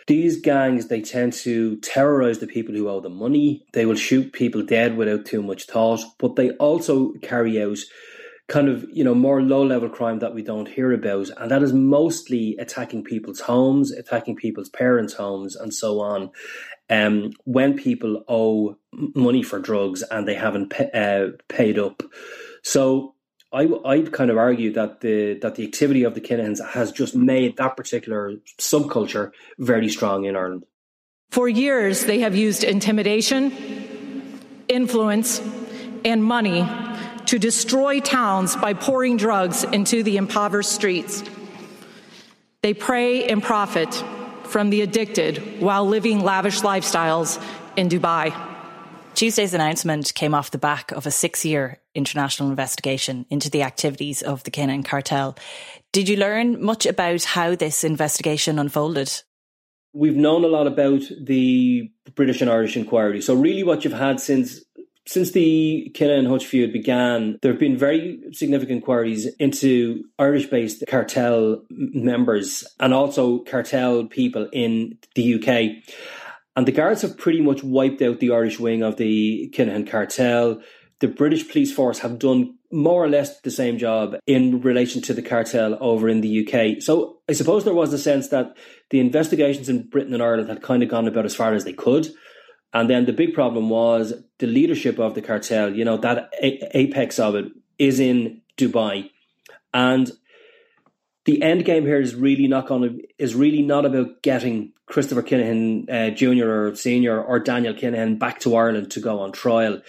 these 0.07 0.39
gangs 0.39 0.87
they 0.87 1.01
tend 1.01 1.33
to 1.33 1.77
terrorize 1.81 2.39
the 2.39 2.47
people 2.47 2.73
who 2.73 2.87
owe 2.87 3.01
them 3.01 3.17
money. 3.17 3.65
They 3.73 3.85
will 3.85 3.95
shoot 3.95 4.31
people 4.31 4.63
dead 4.63 4.95
without 4.95 5.25
too 5.25 5.43
much 5.43 5.65
thought, 5.65 5.99
but 6.17 6.37
they 6.37 6.51
also 6.51 7.11
carry 7.21 7.61
out 7.61 7.79
kind 8.47 8.69
of 8.69 8.85
you 8.91 9.03
know 9.03 9.13
more 9.13 9.41
low 9.41 9.63
level 9.63 9.89
crime 9.89 10.19
that 10.19 10.33
we 10.33 10.41
don't 10.41 10.69
hear 10.69 10.93
about 10.93 11.29
and 11.37 11.51
that 11.51 11.61
is 11.61 11.73
mostly 11.73 12.55
attacking 12.57 13.03
people's 13.03 13.41
homes 13.41 13.91
attacking 13.91 14.35
people's 14.35 14.69
parents 14.69 15.13
homes 15.13 15.55
and 15.55 15.73
so 15.73 15.99
on 15.99 16.29
um, 16.89 17.31
when 17.43 17.77
people 17.77 18.23
owe 18.29 18.77
money 18.93 19.43
for 19.43 19.59
drugs 19.59 20.01
and 20.03 20.25
they 20.25 20.35
haven't 20.35 20.69
pay, 20.69 20.89
uh, 20.93 21.35
paid 21.49 21.77
up 21.77 22.03
so 22.63 23.13
I, 23.51 23.69
I'd 23.85 24.11
kind 24.11 24.29
of 24.29 24.37
argue 24.37 24.73
that 24.73 25.01
the 25.01 25.39
that 25.41 25.55
the 25.55 25.65
activity 25.65 26.03
of 26.03 26.15
the 26.15 26.21
Kinahans 26.21 26.59
has 26.71 26.91
just 26.91 27.15
made 27.15 27.55
that 27.57 27.77
particular 27.77 28.33
subculture 28.59 29.31
very 29.57 29.87
strong 29.87 30.25
in 30.25 30.35
Ireland. 30.35 30.65
For 31.31 31.47
years, 31.47 32.03
they 32.05 32.19
have 32.19 32.35
used 32.35 32.65
intimidation, 32.65 33.53
influence, 34.67 35.41
and 36.03 36.25
money 36.25 36.67
to 37.27 37.37
destroy 37.37 37.99
towns 37.99 38.55
by 38.55 38.73
pouring 38.73 39.17
drugs 39.17 39.63
into 39.65 40.01
the 40.01 40.17
impoverished 40.17 40.71
streets. 40.71 41.23
They 42.63 42.73
prey 42.73 43.25
and 43.25 43.43
profit 43.43 43.93
from 44.43 44.69
the 44.69 44.81
addicted 44.81 45.61
while 45.61 45.85
living 45.85 46.21
lavish 46.21 46.61
lifestyles 46.61 47.41
in 47.75 47.89
Dubai. 47.89 48.33
Tuesday's 49.13 49.53
announcement 49.53 50.13
came 50.13 50.33
off 50.33 50.51
the 50.51 50.57
back 50.57 50.91
of 50.91 51.05
a 51.05 51.11
six 51.11 51.43
year 51.43 51.79
international 51.95 52.49
investigation 52.49 53.25
into 53.29 53.49
the 53.49 53.63
activities 53.63 54.21
of 54.21 54.43
the 54.43 54.51
Kinahan 54.51 54.85
cartel. 54.85 55.35
Did 55.91 56.07
you 56.07 56.17
learn 56.17 56.63
much 56.63 56.85
about 56.85 57.23
how 57.23 57.55
this 57.55 57.83
investigation 57.83 58.59
unfolded? 58.59 59.11
We've 59.93 60.15
known 60.15 60.43
a 60.45 60.47
lot 60.47 60.67
about 60.67 61.01
the 61.19 61.91
British 62.13 62.41
and 62.41 62.49
Irish 62.49 62.77
inquiry. 62.77 63.21
So, 63.21 63.33
really, 63.33 63.63
what 63.63 63.83
you've 63.83 63.93
had 63.93 64.19
since 64.19 64.61
since 65.07 65.31
the 65.31 65.89
Kinahan 65.95 66.27
Hutch 66.27 66.45
feud 66.45 66.73
began, 66.73 67.39
there 67.41 67.53
have 67.53 67.59
been 67.59 67.77
very 67.77 68.19
significant 68.33 68.77
inquiries 68.77 69.25
into 69.37 70.03
Irish 70.19 70.47
based 70.47 70.83
cartel 70.87 71.63
members 71.69 72.65
and 72.79 72.93
also 72.93 73.39
cartel 73.39 74.05
people 74.05 74.49
in 74.51 74.97
the 75.15 75.35
UK. 75.35 75.83
And 76.57 76.67
the 76.67 76.73
guards 76.73 77.03
have 77.03 77.17
pretty 77.17 77.41
much 77.41 77.63
wiped 77.63 78.01
out 78.01 78.19
the 78.19 78.31
Irish 78.31 78.59
wing 78.59 78.83
of 78.83 78.97
the 78.97 79.49
Kinahan 79.55 79.89
cartel. 79.89 80.61
The 80.99 81.07
British 81.07 81.47
police 81.49 81.71
force 81.71 81.99
have 81.99 82.19
done 82.19 82.55
more 82.69 83.01
or 83.01 83.07
less 83.07 83.39
the 83.41 83.51
same 83.51 83.77
job 83.77 84.17
in 84.27 84.59
relation 84.59 85.01
to 85.03 85.13
the 85.13 85.21
cartel 85.21 85.77
over 85.79 86.09
in 86.09 86.19
the 86.19 86.45
UK. 86.45 86.81
So 86.81 87.19
I 87.29 87.33
suppose 87.33 87.63
there 87.63 87.73
was 87.73 87.93
a 87.93 87.99
sense 87.99 88.27
that 88.29 88.57
the 88.89 88.99
investigations 88.99 89.69
in 89.69 89.87
Britain 89.87 90.13
and 90.13 90.21
Ireland 90.21 90.49
had 90.49 90.61
kind 90.61 90.83
of 90.83 90.89
gone 90.89 91.07
about 91.07 91.25
as 91.25 91.35
far 91.35 91.53
as 91.53 91.63
they 91.63 91.73
could. 91.73 92.09
And 92.73 92.89
then 92.89 93.05
the 93.05 93.13
big 93.13 93.33
problem 93.33 93.69
was 93.69 94.13
the 94.39 94.47
leadership 94.47 94.99
of 94.99 95.15
the 95.15 95.21
cartel, 95.21 95.73
you 95.73 95.85
know, 95.85 95.97
that 95.97 96.31
a- 96.41 96.77
apex 96.77 97.19
of 97.19 97.35
it 97.35 97.45
is 97.79 97.99
in 97.99 98.41
Dubai. 98.57 99.09
And 99.73 100.11
the 101.25 101.41
end 101.41 101.65
game 101.65 101.85
here 101.85 101.99
is 101.99 102.15
really 102.15 102.47
not 102.47 102.67
going 102.67 102.81
to 102.83 103.03
is 103.17 103.35
really 103.35 103.61
not 103.61 103.85
about 103.85 104.21
getting 104.21 104.73
Christopher 104.85 105.21
Kinahan 105.21 105.89
uh, 105.89 106.15
Jr. 106.15 106.49
or 106.49 106.75
Senior 106.75 107.21
or 107.21 107.39
Daniel 107.39 107.73
Kinahan 107.73 108.17
back 108.17 108.39
to 108.41 108.55
Ireland 108.55 108.91
to 108.91 109.01
go 109.01 109.19
on 109.19 109.33
trial. 109.33 109.81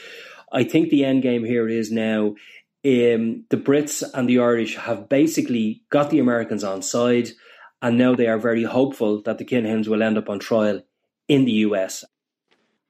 I 0.53 0.65
think 0.65 0.91
the 0.91 1.05
end 1.05 1.23
game 1.23 1.45
here 1.45 1.69
is 1.69 1.93
now 1.93 2.35
um, 2.85 3.45
the 3.51 3.57
Brits 3.57 4.03
and 4.15 4.29
the 4.29 4.41
Irish 4.41 4.77
have 4.77 5.09
basically 5.09 5.83
got 5.91 6.11
the 6.11 6.19
Americans 6.19 6.65
on 6.65 6.83
side, 6.83 7.29
and 7.83 7.97
now 7.97 8.15
they 8.15 8.27
are 8.27 8.39
very 8.39 8.65
hopeful 8.65 9.23
that 9.23 9.39
the 9.39 9.45
Kinahans 9.45 9.89
will 9.89 10.03
end 10.03 10.19
up 10.19 10.29
on 10.29 10.39
trial 10.39 10.83
in 11.29 11.45
the 11.45 11.53
US. 11.69 12.05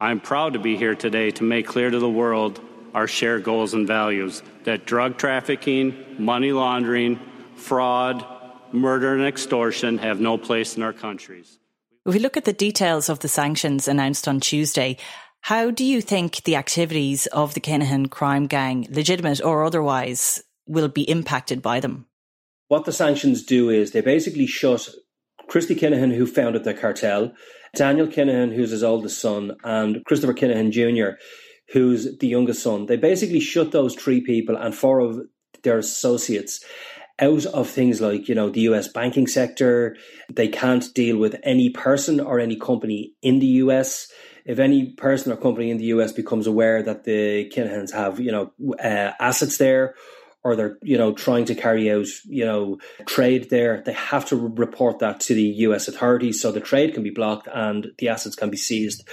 I 0.01 0.13
am 0.13 0.21
proud 0.21 0.53
to 0.53 0.61
be 0.61 0.77
here 0.77 0.95
today 0.95 1.33
to 1.33 1.43
make 1.43 1.67
clear 1.67 1.91
to 1.91 1.99
the 1.99 2.09
world 2.09 2.61
our 2.95 3.09
shared 3.09 3.43
goals 3.43 3.75
and 3.75 3.85
values 3.85 4.45
that 4.63 4.87
drug 4.87 5.17
trafficking, 5.17 6.05
money 6.19 6.53
laundering, 6.53 7.19
fraud, 7.57 8.25
murder, 8.71 9.15
and 9.15 9.27
extortion 9.27 9.99
have 9.99 10.21
no 10.21 10.39
place 10.39 10.77
in 10.77 10.85
our 10.85 10.93
countries. 10.93 11.59
If 12.07 12.15
we 12.15 12.21
look 12.21 12.37
at 12.37 12.45
the 12.45 12.53
details 12.53 13.09
of 13.09 13.19
the 13.19 13.29
sanctions 13.29 13.89
announced 13.89 14.29
on 14.29 14.39
Tuesday, 14.39 14.99
how 15.41 15.73
do 15.73 15.85
you 15.85 16.01
think 16.01 16.45
the 16.45 16.55
activities 16.55 17.27
of 17.27 17.55
the 17.55 17.61
Kinahan 17.61 18.09
crime 18.09 18.47
gang, 18.47 18.87
legitimate 18.91 19.43
or 19.43 19.65
otherwise, 19.65 20.41
will 20.69 20.89
be 20.89 21.11
impacted 21.11 21.61
by 21.61 21.81
them? 21.81 22.07
What 22.69 22.85
the 22.85 22.93
sanctions 22.93 23.43
do 23.43 23.69
is 23.69 23.91
they 23.91 24.01
basically 24.01 24.47
shut 24.47 24.91
Christy 25.49 25.75
Kinahan, 25.75 26.15
who 26.15 26.27
founded 26.27 26.65
the 26.65 26.75
cartel, 26.75 27.33
Daniel 27.75 28.07
Kinahan, 28.07 28.55
who's 28.55 28.71
his 28.71 28.85
oldest 28.85 29.21
son, 29.21 29.57
and 29.65 30.05
Christopher 30.05 30.35
Kinahan 30.35 30.71
Jr., 30.71 31.19
who's 31.73 32.19
the 32.19 32.29
youngest 32.29 32.63
son. 32.63 32.87
They 32.87 32.97
basically 32.97 33.41
shut 33.41 33.73
those 33.73 33.95
three 33.95 34.21
people 34.21 34.57
and 34.57 34.75
four 34.75 35.01
of 35.01 35.21
their 35.63 35.79
associates 35.79 36.65
out 37.21 37.47
of 37.47 37.69
things 37.69 38.01
like, 38.01 38.29
you 38.29 38.35
know, 38.35 38.49
the 38.49 38.61
US 38.63 38.89
banking 38.89 39.27
sector. 39.27 39.97
They 40.33 40.49
can't 40.49 40.93
deal 40.95 41.19
with 41.19 41.37
any 41.43 41.71
person 41.71 42.21
or 42.21 42.39
any 42.39 42.57
company 42.57 43.15
in 43.23 43.41
the 43.41 43.47
US. 43.65 44.11
If 44.45 44.59
any 44.59 44.93
person 44.93 45.33
or 45.33 45.37
company 45.37 45.71
in 45.71 45.79
the 45.79 45.87
US 45.87 46.13
becomes 46.13 46.47
aware 46.47 46.83
that 46.83 47.05
the 47.05 47.51
Kinahans 47.51 47.93
have, 47.93 48.21
you 48.21 48.33
know, 48.33 48.53
uh, 48.83 49.13
assets 49.21 49.59
there 49.59 49.95
or 50.45 50.57
they're, 50.57 50.79
you 50.83 50.97
know, 50.97 51.13
trying 51.13 51.45
to 51.47 51.55
carry 51.55 51.91
out, 51.91 52.07
you 52.25 52.45
know, 52.45 52.79
trade 53.07 53.51
there, 53.51 53.83
they 53.85 53.93
have 53.93 54.25
to 54.27 54.37
report 54.37 55.01
that 55.01 55.21
to 55.21 55.35
the 55.35 55.43
US 55.43 55.89
authorities 55.89 56.41
so 56.41 56.53
the 56.53 56.61
trade 56.61 56.95
can 56.95 57.03
be 57.03 57.11
blocked 57.11 57.49
and 57.53 57.89
the 57.99 58.09
assets 58.09 58.37
can 58.37 58.51
be 58.51 58.57
seized. 58.57 59.07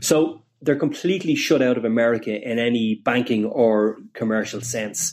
So 0.00 0.42
they're 0.60 0.76
completely 0.76 1.34
shut 1.34 1.62
out 1.62 1.76
of 1.76 1.84
America 1.84 2.30
in 2.32 2.58
any 2.58 3.00
banking 3.04 3.44
or 3.44 3.98
commercial 4.12 4.60
sense. 4.60 5.12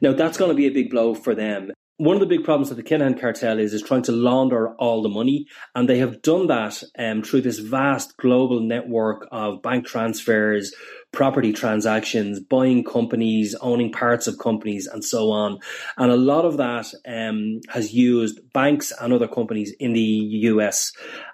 Now 0.00 0.12
that's 0.12 0.38
going 0.38 0.50
to 0.50 0.56
be 0.56 0.66
a 0.66 0.72
big 0.72 0.90
blow 0.90 1.14
for 1.14 1.34
them 1.34 1.72
one 1.98 2.14
of 2.14 2.20
the 2.20 2.26
big 2.26 2.44
problems 2.44 2.68
that 2.68 2.76
the 2.76 2.82
Kinahan 2.84 3.20
cartel 3.20 3.58
is 3.58 3.74
is 3.74 3.82
trying 3.82 4.02
to 4.02 4.12
launder 4.12 4.72
all 4.76 5.02
the 5.02 5.08
money, 5.08 5.46
and 5.74 5.88
they 5.88 5.98
have 5.98 6.22
done 6.22 6.46
that 6.46 6.82
um, 6.96 7.22
through 7.22 7.42
this 7.42 7.58
vast 7.58 8.16
global 8.16 8.60
network 8.60 9.26
of 9.32 9.62
bank 9.62 9.84
transfers, 9.84 10.72
property 11.12 11.52
transactions, 11.52 12.38
buying 12.40 12.84
companies, 12.84 13.54
owning 13.60 13.90
parts 13.90 14.26
of 14.26 14.38
companies, 14.38 14.86
and 14.86 15.04
so 15.04 15.30
on. 15.30 15.58
And 15.96 16.12
a 16.12 16.16
lot 16.16 16.44
of 16.44 16.56
that 16.58 16.92
um, 17.06 17.60
has 17.68 17.94
used 17.94 18.40
banks 18.52 18.92
and 19.00 19.12
other 19.12 19.28
companies 19.28 19.74
in 19.80 19.92
the 19.92 20.00
US, 20.00 20.92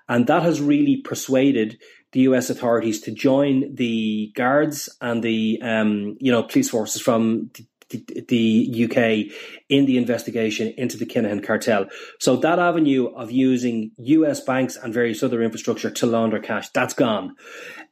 and 0.08 0.26
that 0.26 0.42
has 0.42 0.60
really 0.60 0.98
persuaded 0.98 1.78
the 2.12 2.20
US 2.20 2.48
authorities 2.48 3.00
to 3.02 3.10
join 3.10 3.74
the 3.74 4.32
guards 4.36 4.88
and 5.00 5.22
the 5.22 5.60
um, 5.62 6.16
you 6.20 6.30
know 6.30 6.44
police 6.44 6.70
forces 6.70 7.02
from 7.02 7.50
the, 7.90 8.84
UK 8.84 9.34
in 9.68 9.86
the 9.86 9.96
investigation 9.96 10.74
into 10.76 10.96
the 10.96 11.06
Kinahan 11.06 11.44
cartel. 11.44 11.86
So 12.20 12.36
that 12.36 12.58
avenue 12.58 13.06
of 13.14 13.30
using 13.30 13.92
US 13.98 14.40
banks 14.40 14.76
and 14.76 14.92
various 14.92 15.22
other 15.22 15.42
infrastructure 15.42 15.90
to 15.90 16.06
launder 16.06 16.40
cash, 16.40 16.68
that's 16.70 16.94
gone. 16.94 17.36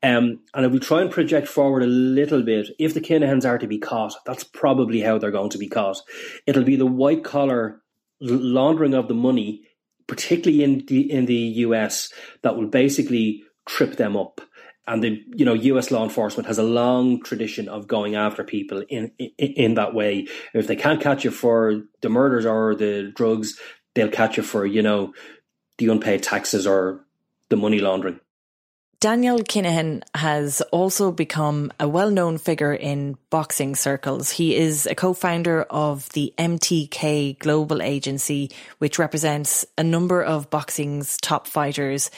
Um, 0.02 0.40
and 0.54 0.66
if 0.66 0.72
we 0.72 0.78
try 0.78 1.00
and 1.00 1.10
project 1.10 1.48
forward 1.48 1.82
a 1.82 1.86
little 1.86 2.42
bit, 2.42 2.68
if 2.78 2.94
the 2.94 3.00
Kinahans 3.00 3.44
are 3.44 3.58
to 3.58 3.66
be 3.66 3.78
caught, 3.78 4.14
that's 4.26 4.44
probably 4.44 5.00
how 5.00 5.18
they're 5.18 5.30
going 5.30 5.50
to 5.50 5.58
be 5.58 5.68
caught. 5.68 5.98
It'll 6.46 6.64
be 6.64 6.76
the 6.76 6.86
white 6.86 7.24
collar 7.24 7.82
laundering 8.20 8.94
of 8.94 9.08
the 9.08 9.14
money, 9.14 9.62
particularly 10.06 10.62
in 10.62 10.84
the 10.86 11.10
in 11.10 11.26
the 11.26 11.34
US, 11.34 12.12
that 12.42 12.56
will 12.56 12.68
basically 12.68 13.42
trip 13.66 13.96
them 13.96 14.16
up 14.16 14.40
and 14.86 15.02
the 15.02 15.22
you 15.34 15.44
know 15.44 15.54
U.S. 15.54 15.90
law 15.90 16.02
enforcement 16.02 16.46
has 16.46 16.58
a 16.58 16.62
long 16.62 17.22
tradition 17.22 17.68
of 17.68 17.86
going 17.86 18.14
after 18.14 18.44
people 18.44 18.84
in, 18.88 19.12
in 19.18 19.30
in, 19.38 19.74
that 19.74 19.94
way. 19.94 20.26
If 20.54 20.66
they 20.66 20.76
can't 20.76 21.00
catch 21.00 21.24
you 21.24 21.30
for 21.30 21.82
the 22.00 22.08
murders 22.08 22.46
or 22.46 22.74
the 22.74 23.12
drugs, 23.14 23.58
they'll 23.94 24.08
catch 24.08 24.36
you 24.36 24.42
for 24.42 24.66
you 24.66 24.82
know 24.82 25.14
the 25.78 25.88
unpaid 25.88 26.22
taxes 26.22 26.66
or 26.66 27.04
the 27.48 27.56
money 27.56 27.78
laundering. 27.78 28.20
Daniel 29.02 29.40
Kinahan 29.40 30.02
has 30.14 30.60
also 30.70 31.10
become 31.10 31.72
a 31.80 31.88
well 31.88 32.08
known 32.08 32.38
figure 32.38 32.72
in 32.72 33.18
boxing 33.30 33.74
circles. 33.74 34.30
He 34.30 34.54
is 34.54 34.86
a 34.86 34.94
co 34.94 35.12
founder 35.12 35.62
of 35.64 36.08
the 36.10 36.32
MTK 36.38 37.36
Global 37.40 37.82
Agency, 37.82 38.52
which 38.78 39.00
represents 39.00 39.66
a 39.76 39.82
number 39.82 40.22
of 40.22 40.50
boxing's 40.50 41.16
top 41.16 41.48
fighters 41.48 42.12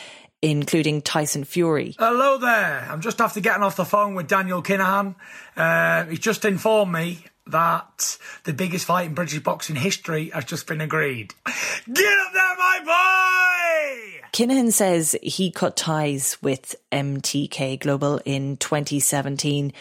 including 0.44 1.00
Tyson 1.00 1.42
Fury. 1.42 1.96
Hello 1.98 2.36
there. 2.36 2.86
I'm 2.90 3.00
just 3.00 3.18
after 3.18 3.40
getting 3.40 3.62
off 3.62 3.76
the 3.76 3.84
phone 3.86 4.14
with 4.14 4.28
Daniel 4.28 4.62
Kinahan. 4.62 5.14
Uh, 5.56 6.04
he's 6.04 6.18
just 6.18 6.44
informed 6.44 6.92
me 6.92 7.24
that 7.46 8.18
the 8.44 8.52
biggest 8.52 8.84
fight 8.84 9.06
in 9.06 9.14
British 9.14 9.42
boxing 9.42 9.76
history 9.76 10.28
has 10.30 10.44
just 10.44 10.66
been 10.66 10.82
agreed. 10.82 11.32
Get 11.46 12.18
up 12.18 12.32
there, 12.34 12.56
my 12.58 12.80
boy! 12.84 14.20
Kinahan 14.34 14.70
says 14.70 15.16
he 15.22 15.50
cut 15.50 15.76
ties 15.76 16.36
with 16.42 16.76
MTK 16.92 17.80
Global 17.80 18.20
in 18.26 18.58
2017, 18.58 19.72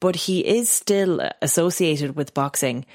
but 0.00 0.16
he 0.16 0.44
is 0.44 0.68
still 0.68 1.30
associated 1.40 2.16
with 2.16 2.34
boxing. 2.34 2.86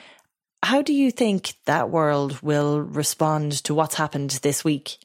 How 0.61 0.81
do 0.81 0.93
you 0.93 1.09
think 1.09 1.53
that 1.65 1.89
world 1.89 2.41
will 2.41 2.81
respond 2.81 3.53
to 3.63 3.73
what's 3.73 3.95
happened 3.95 4.31
this 4.43 4.65
week? 4.65 4.97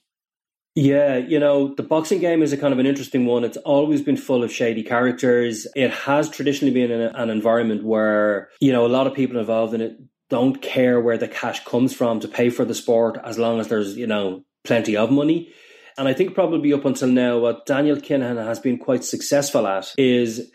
Yeah, 0.76 1.16
you 1.16 1.40
know, 1.40 1.74
the 1.74 1.82
boxing 1.82 2.20
game 2.20 2.42
is 2.42 2.52
a 2.52 2.58
kind 2.58 2.74
of 2.74 2.78
an 2.78 2.84
interesting 2.84 3.24
one. 3.24 3.44
It's 3.44 3.56
always 3.56 4.02
been 4.02 4.18
full 4.18 4.44
of 4.44 4.52
shady 4.52 4.82
characters. 4.82 5.66
It 5.74 5.90
has 5.90 6.28
traditionally 6.28 6.74
been 6.74 6.90
an, 6.90 7.16
an 7.16 7.30
environment 7.30 7.82
where, 7.82 8.50
you 8.60 8.72
know, 8.72 8.84
a 8.84 8.88
lot 8.88 9.06
of 9.06 9.14
people 9.14 9.38
involved 9.38 9.72
in 9.72 9.80
it 9.80 9.98
don't 10.28 10.60
care 10.60 11.00
where 11.00 11.16
the 11.16 11.28
cash 11.28 11.64
comes 11.64 11.94
from 11.94 12.20
to 12.20 12.28
pay 12.28 12.50
for 12.50 12.66
the 12.66 12.74
sport 12.74 13.18
as 13.24 13.38
long 13.38 13.58
as 13.58 13.68
there's, 13.68 13.96
you 13.96 14.06
know, 14.06 14.44
plenty 14.64 14.98
of 14.98 15.10
money. 15.10 15.50
And 15.96 16.08
I 16.08 16.12
think 16.12 16.34
probably 16.34 16.74
up 16.74 16.84
until 16.84 17.08
now, 17.08 17.38
what 17.38 17.64
Daniel 17.64 17.96
Kinahan 17.96 18.44
has 18.44 18.58
been 18.58 18.76
quite 18.76 19.02
successful 19.02 19.66
at 19.66 19.94
is 19.96 20.50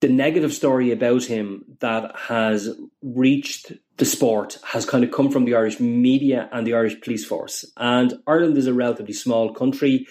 the 0.00 0.08
negative 0.08 0.52
story 0.52 0.92
about 0.92 1.24
him 1.24 1.64
that 1.80 2.14
has 2.16 2.68
reached 3.02 3.72
the 3.96 4.04
sport 4.04 4.58
has 4.64 4.86
kind 4.86 5.02
of 5.02 5.10
come 5.10 5.30
from 5.30 5.44
the 5.44 5.56
Irish 5.56 5.80
media 5.80 6.48
and 6.52 6.66
the 6.66 6.74
Irish 6.74 7.00
police 7.00 7.24
force. 7.24 7.64
And 7.76 8.14
Ireland 8.26 8.56
is 8.56 8.68
a 8.68 8.74
relatively 8.74 9.12
small 9.12 9.52
country. 9.52 10.06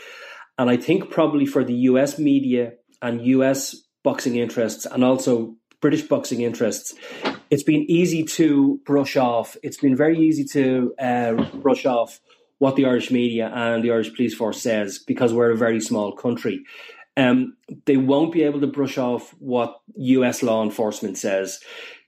And 0.58 0.70
I 0.70 0.76
think 0.76 1.10
probably 1.10 1.46
for 1.46 1.64
the 1.64 1.74
US 1.74 2.20
media 2.20 2.74
and 3.02 3.26
US 3.26 3.76
boxing 4.04 4.36
interests 4.36 4.86
and 4.86 5.04
also 5.04 5.56
British 5.80 6.02
boxing 6.02 6.42
interests, 6.42 6.94
it's 7.50 7.64
been 7.64 7.90
easy 7.90 8.24
to 8.24 8.82
brush 8.86 9.16
off. 9.16 9.56
It's 9.64 9.78
been 9.78 9.96
very 9.96 10.20
easy 10.20 10.44
to 10.46 10.94
uh, 11.00 11.34
brush 11.60 11.86
off 11.86 12.20
what 12.60 12.76
the 12.76 12.86
Irish 12.86 13.12
media 13.12 13.52
and 13.54 13.84
the 13.84 13.92
Irish 13.92 14.14
police 14.16 14.34
force 14.34 14.62
says 14.62 15.00
because 15.00 15.34
we're 15.34 15.52
a 15.52 15.58
very 15.58 15.80
small 15.80 16.12
country. 16.12 16.64
Um, 17.18 17.58
they 17.86 17.98
won't 17.98 18.32
be 18.32 18.44
able 18.44 18.62
to 18.62 18.68
brush 18.68 18.98
off 19.00 19.34
what 19.40 19.82
US 19.96 20.44
law 20.44 20.64
enforcement 20.64 21.18
says. 21.18 21.60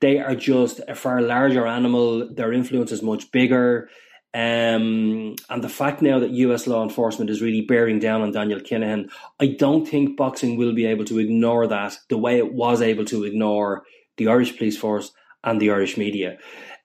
They 0.01 0.20
are 0.20 0.36
just 0.36 0.82
a 0.88 0.94
far 0.94 1.22
larger 1.22 1.66
animal. 1.66 2.32
Their 2.32 2.54
influence 2.54 2.92
is 2.92 3.01
much 3.01 3.32
bigger. 3.32 3.89
Um, 4.32 5.36
and 5.50 5.63
the 5.63 5.70
fact 5.70 6.04
now 6.04 6.20
that 6.20 6.30
US 6.30 6.68
law 6.68 6.84
enforcement 6.84 7.32
is 7.32 7.42
really 7.42 7.62
bearing 7.62 7.98
down 7.98 8.22
on 8.22 8.32
Daniel 8.32 8.60
Kinahan, 8.60 9.10
I 9.39 9.48
don't 9.48 9.88
think 9.88 10.16
boxing 10.16 10.56
will 10.56 10.74
be 10.74 10.86
able 10.86 11.06
to 11.06 11.18
ignore 11.18 11.66
that 11.66 11.98
the 12.10 12.18
way 12.18 12.38
it 12.38 12.54
was 12.54 12.80
able 12.80 13.06
to 13.06 13.24
ignore 13.24 13.84
the 14.18 14.28
Irish 14.28 14.56
police 14.58 14.78
force 14.78 15.12
and 15.44 15.60
the 15.60 15.72
Irish 15.72 15.98
media. 15.98 16.38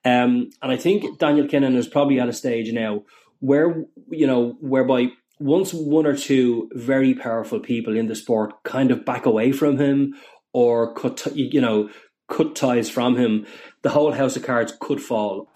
Um, 0.03 0.49
and 0.63 0.71
I 0.71 0.77
think 0.77 1.19
Daniel 1.19 1.47
Kinahan 1.47 1.75
is 1.75 1.87
probably 1.87 2.19
at 2.19 2.29
a 2.29 2.33
stage 2.33 2.71
now 2.71 3.03
where, 3.39 3.85
you 4.09 4.25
know, 4.25 4.57
whereby 4.59 5.09
once 5.39 5.73
one 5.73 6.05
or 6.05 6.15
two 6.15 6.69
very 6.73 7.13
powerful 7.13 7.59
people 7.59 7.95
in 7.95 8.07
the 8.07 8.15
sport 8.15 8.63
kind 8.63 8.91
of 8.91 9.03
back 9.03 9.25
away 9.25 9.51
from 9.51 9.77
him 9.77 10.15
or 10.53 10.93
cut, 10.93 11.25
you 11.35 11.59
know, 11.59 11.89
cut 12.29 12.55
ties 12.55 12.89
from 12.89 13.17
him, 13.17 13.45
the 13.81 13.89
whole 13.89 14.13
house 14.13 14.35
of 14.35 14.43
cards 14.43 14.73
could 14.79 15.01
fall. 15.01 15.49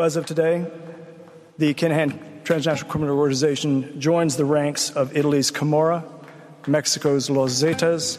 As 0.00 0.16
of 0.16 0.24
today, 0.24 0.66
the 1.58 1.74
Kinahan 1.74 2.18
Transnational 2.44 2.90
Criminal 2.90 3.18
Organization 3.18 4.00
joins 4.00 4.36
the 4.36 4.44
ranks 4.44 4.90
of 4.90 5.16
Italy's 5.16 5.50
Camorra, 5.50 6.02
Mexico's 6.66 7.28
Los 7.28 7.52
Zetas, 7.52 8.18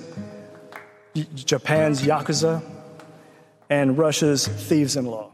Japan's 1.34 2.02
Yakuza, 2.04 2.64
and 3.70 3.98
Russia's 3.98 4.48
Thieves 4.48 4.96
in 4.96 5.06
Law. 5.06 5.33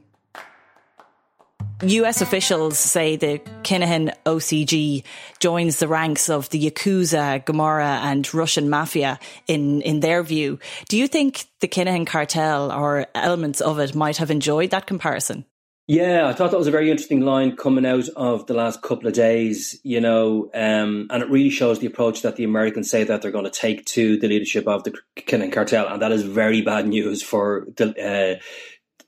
US 1.82 2.20
officials 2.20 2.78
say 2.78 3.16
the 3.16 3.40
Kinahan 3.64 4.14
OCG 4.26 5.04
joins 5.40 5.80
the 5.80 5.88
ranks 5.88 6.30
of 6.30 6.50
the 6.50 6.70
Yakuza, 6.70 7.46
Camorra, 7.46 8.02
and 8.04 8.32
Russian 8.34 8.70
mafia 8.70 9.18
in, 9.48 9.82
in 9.84 10.02
their 10.02 10.22
view. 10.22 10.60
Do 10.90 10.98
you 10.98 11.08
think 11.08 11.46
the 11.62 11.70
Kinahan 11.70 12.06
cartel 12.06 12.72
or 12.72 13.08
elements 13.16 13.62
of 13.62 13.80
it 13.80 13.96
might 13.96 14.18
have 14.18 14.30
enjoyed 14.30 14.72
that 14.72 14.88
comparison? 14.88 15.46
Yeah, 15.88 16.28
I 16.28 16.34
thought 16.34 16.52
that 16.52 16.58
was 16.60 16.68
a 16.68 16.72
very 16.72 16.92
interesting 16.92 17.22
line 17.22 17.56
coming 17.56 17.86
out 17.86 18.10
of 18.10 18.46
the 18.46 18.54
last 18.54 18.84
couple 18.84 19.08
of 19.08 19.14
days, 19.14 19.80
you 19.82 20.00
know, 20.00 20.52
um, 20.54 21.08
and 21.10 21.24
it 21.24 21.30
really 21.32 21.50
shows 21.50 21.80
the 21.80 21.88
approach 21.88 22.22
that 22.22 22.36
the 22.36 22.44
Americans 22.44 22.92
say 22.92 23.06
that 23.06 23.24
they're 23.24 23.32
going 23.32 23.46
to 23.46 23.50
take 23.50 23.86
to 23.86 24.18
the 24.20 24.28
leadership 24.28 24.68
of 24.68 24.84
the 24.84 24.94
Kinahan 25.16 25.52
cartel, 25.52 25.88
and 25.88 26.02
that 26.02 26.12
is 26.12 26.22
very 26.22 26.62
bad 26.62 26.88
news 26.88 27.24
for 27.24 27.66
the 27.78 28.38
uh, 28.38 28.40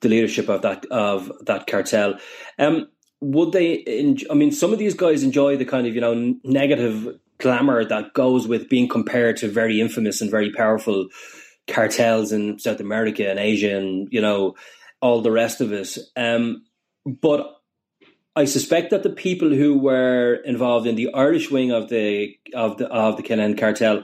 the 0.02 0.10
leadership 0.10 0.50
of 0.50 0.62
that 0.64 0.86
of 0.88 1.32
that 1.46 1.68
cartel. 1.68 2.16
Um, 2.60 2.88
would 3.22 3.52
they? 3.52 3.84
I 4.30 4.34
mean, 4.34 4.52
some 4.52 4.74
of 4.74 4.80
these 4.80 4.96
guys 4.96 5.24
enjoy 5.24 5.58
the 5.58 5.66
kind 5.66 5.88
of 5.88 5.96
you 5.96 6.02
know 6.02 6.36
negative 6.44 7.20
glamour 7.38 7.86
that 7.86 8.14
goes 8.14 8.48
with 8.48 8.70
being 8.70 8.88
compared 8.88 9.38
to 9.38 9.48
very 9.48 9.80
infamous 9.80 10.22
and 10.22 10.30
very 10.30 10.52
powerful 10.52 11.08
cartels 11.68 12.32
in 12.32 12.60
South 12.60 12.80
America 12.80 13.30
and 13.30 13.40
Asia, 13.40 13.78
and 13.78 14.08
you 14.12 14.22
know 14.22 14.56
all 15.02 15.22
the 15.22 15.32
rest 15.32 15.62
of 15.62 15.72
it. 15.72 15.98
Um, 16.16 16.64
but 17.06 17.62
I 18.36 18.46
suspect 18.46 18.92
that 18.92 19.04
the 19.04 19.10
people 19.10 19.50
who 19.50 19.78
were 19.78 20.36
involved 20.46 20.88
in 20.88 20.96
the 20.96 21.14
Irish 21.14 21.52
wing 21.52 21.72
of 21.72 21.90
the 21.90 22.36
of 22.54 22.78
the 22.78 22.88
of 22.88 23.18
the 23.18 23.24
Kinahan 23.24 23.60
cartel 23.60 24.04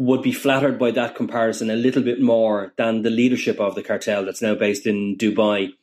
would 0.00 0.22
be 0.22 0.32
flattered 0.32 0.78
by 0.78 0.90
that 0.90 1.14
comparison 1.14 1.68
a 1.68 1.76
little 1.76 2.02
bit 2.02 2.22
more 2.22 2.72
than 2.78 3.02
the 3.02 3.10
leadership 3.10 3.60
of 3.60 3.74
the 3.74 3.82
cartel 3.82 4.24
that's 4.24 4.40
now 4.40 4.54
based 4.54 4.86
in 4.86 5.14
Dubai. 5.18 5.74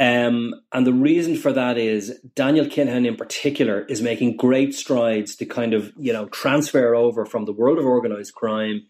Um, 0.00 0.52
and 0.72 0.84
the 0.84 0.92
reason 0.92 1.36
for 1.36 1.52
that 1.52 1.78
is 1.78 2.18
Daniel 2.34 2.66
Kinahan 2.66 3.06
in 3.06 3.14
particular 3.14 3.82
is 3.82 4.02
making 4.02 4.36
great 4.36 4.74
strides 4.74 5.36
to 5.36 5.46
kind 5.46 5.74
of, 5.74 5.92
you 5.96 6.12
know, 6.12 6.26
transfer 6.26 6.92
over 6.96 7.24
from 7.24 7.44
the 7.44 7.52
world 7.52 7.78
of 7.78 7.84
organized 7.84 8.34
crime 8.34 8.88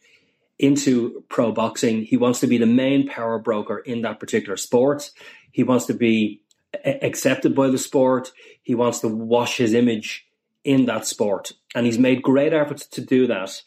into 0.58 1.22
pro 1.28 1.52
boxing. 1.52 2.04
He 2.04 2.16
wants 2.16 2.40
to 2.40 2.46
be 2.46 2.56
the 2.56 2.64
main 2.64 3.06
power 3.06 3.38
broker 3.38 3.80
in 3.80 4.00
that 4.02 4.20
particular 4.20 4.56
sport. 4.56 5.10
He 5.52 5.64
wants 5.64 5.84
to 5.86 5.94
be 5.94 6.40
accepted 6.82 7.54
by 7.54 7.68
the 7.68 7.76
sport. 7.76 8.32
He 8.62 8.74
wants 8.74 9.00
to 9.00 9.08
wash 9.08 9.58
his 9.58 9.74
image 9.74 10.26
in 10.64 10.86
that 10.86 11.06
sport, 11.06 11.52
and 11.74 11.84
he's 11.84 11.98
made 11.98 12.22
great 12.22 12.54
efforts 12.54 12.86
to 12.86 13.02
do 13.02 13.26
that. 13.26 13.62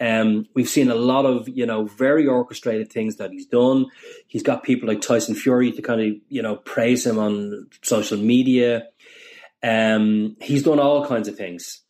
Um, 0.00 0.46
we've 0.54 0.68
seen 0.68 0.90
a 0.90 0.94
lot 0.94 1.26
of 1.26 1.48
you 1.48 1.66
know 1.66 1.84
very 1.84 2.26
orchestrated 2.26 2.92
things 2.92 3.16
that 3.16 3.32
he's 3.32 3.46
done. 3.46 3.86
He's 4.26 4.42
got 4.42 4.62
people 4.62 4.88
like 4.88 5.00
Tyson 5.00 5.34
Fury 5.34 5.72
to 5.72 5.82
kind 5.82 6.00
of 6.00 6.16
you 6.28 6.42
know 6.42 6.56
praise 6.56 7.06
him 7.06 7.18
on 7.18 7.68
social 7.82 8.18
media. 8.18 8.86
Um, 9.62 10.36
he's 10.40 10.62
done 10.62 10.78
all 10.78 11.06
kinds 11.06 11.26
of 11.26 11.36
things, 11.36 11.82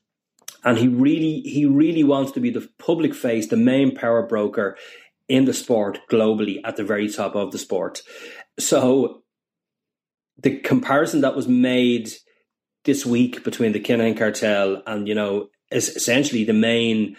and 0.65 0.79
he 0.79 0.89
really 0.89 1.41
he 1.41 1.67
really 1.67 2.05
wants 2.05 2.33
to 2.33 2.41
be 2.41 2.51
the 2.51 2.69
public 2.79 3.15
face, 3.15 3.49
the 3.49 3.57
main 3.57 3.95
power 3.95 4.27
broker 4.27 4.77
in 5.29 5.45
the 5.45 5.53
sport 5.53 6.01
globally 6.11 6.61
at 6.65 6.77
the 6.77 6.85
very 6.85 7.09
top 7.09 7.35
of 7.35 7.53
the 7.53 7.59
sport. 7.59 8.03
So 8.59 9.23
the 10.39 10.59
comparison 10.61 11.21
that 11.21 11.37
was 11.37 11.49
made 11.49 12.11
this 12.85 13.05
week 13.05 13.45
between 13.45 13.73
the 13.73 13.81
Kinahan 13.81 14.17
cartel 14.17 14.83
and 14.87 15.07
you 15.07 15.15
know 15.15 15.49
is 15.71 15.95
essentially 15.95 16.45
the 16.45 16.55
main 16.55 17.17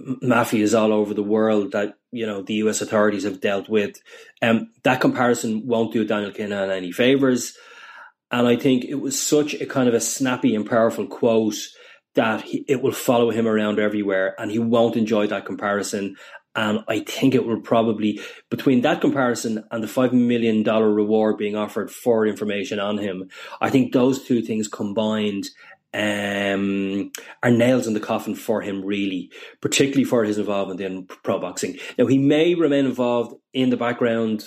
mafias 0.00 0.78
all 0.78 0.92
over 0.92 1.14
the 1.14 1.22
world 1.22 1.72
that 1.72 1.94
you 2.10 2.26
know 2.26 2.42
the 2.42 2.54
U.S. 2.54 2.80
authorities 2.80 3.24
have 3.24 3.40
dealt 3.40 3.68
with. 3.68 3.96
Um, 4.42 4.70
that 4.82 5.00
comparison 5.00 5.66
won't 5.66 5.92
do 5.92 6.04
Daniel 6.04 6.32
Kinahan 6.32 6.70
any 6.70 6.92
favors, 6.92 7.56
and 8.30 8.46
I 8.46 8.56
think 8.56 8.84
it 8.84 8.96
was 8.96 9.20
such 9.20 9.54
a 9.54 9.66
kind 9.66 9.88
of 9.88 9.94
a 9.94 10.00
snappy 10.00 10.54
and 10.54 10.68
powerful 10.68 11.06
quote 11.06 11.56
that 12.14 12.42
he, 12.42 12.64
it 12.68 12.82
will 12.82 12.92
follow 12.92 13.30
him 13.30 13.46
around 13.46 13.78
everywhere, 13.78 14.34
and 14.38 14.50
he 14.50 14.58
won't 14.58 14.96
enjoy 14.96 15.26
that 15.28 15.46
comparison. 15.46 16.16
And 16.56 16.80
I 16.86 17.00
think 17.00 17.34
it 17.34 17.44
will 17.44 17.60
probably, 17.60 18.20
between 18.48 18.82
that 18.82 19.00
comparison 19.00 19.64
and 19.72 19.82
the 19.82 19.88
$5 19.88 20.12
million 20.12 20.62
reward 20.62 21.36
being 21.36 21.56
offered 21.56 21.90
for 21.90 22.26
information 22.26 22.78
on 22.78 22.98
him, 22.98 23.28
I 23.60 23.70
think 23.70 23.92
those 23.92 24.24
two 24.24 24.40
things 24.40 24.68
combined 24.68 25.48
um, 25.94 27.12
are 27.42 27.50
nails 27.50 27.86
in 27.86 27.94
the 27.94 28.00
coffin 28.00 28.34
for 28.34 28.60
him, 28.60 28.84
really, 28.84 29.30
particularly 29.60 30.04
for 30.04 30.24
his 30.24 30.38
involvement 30.38 30.80
in 30.80 31.06
pro 31.06 31.38
boxing. 31.38 31.78
Now, 31.96 32.06
he 32.06 32.18
may 32.18 32.54
remain 32.54 32.84
involved 32.84 33.36
in 33.52 33.70
the 33.70 33.76
background, 33.76 34.44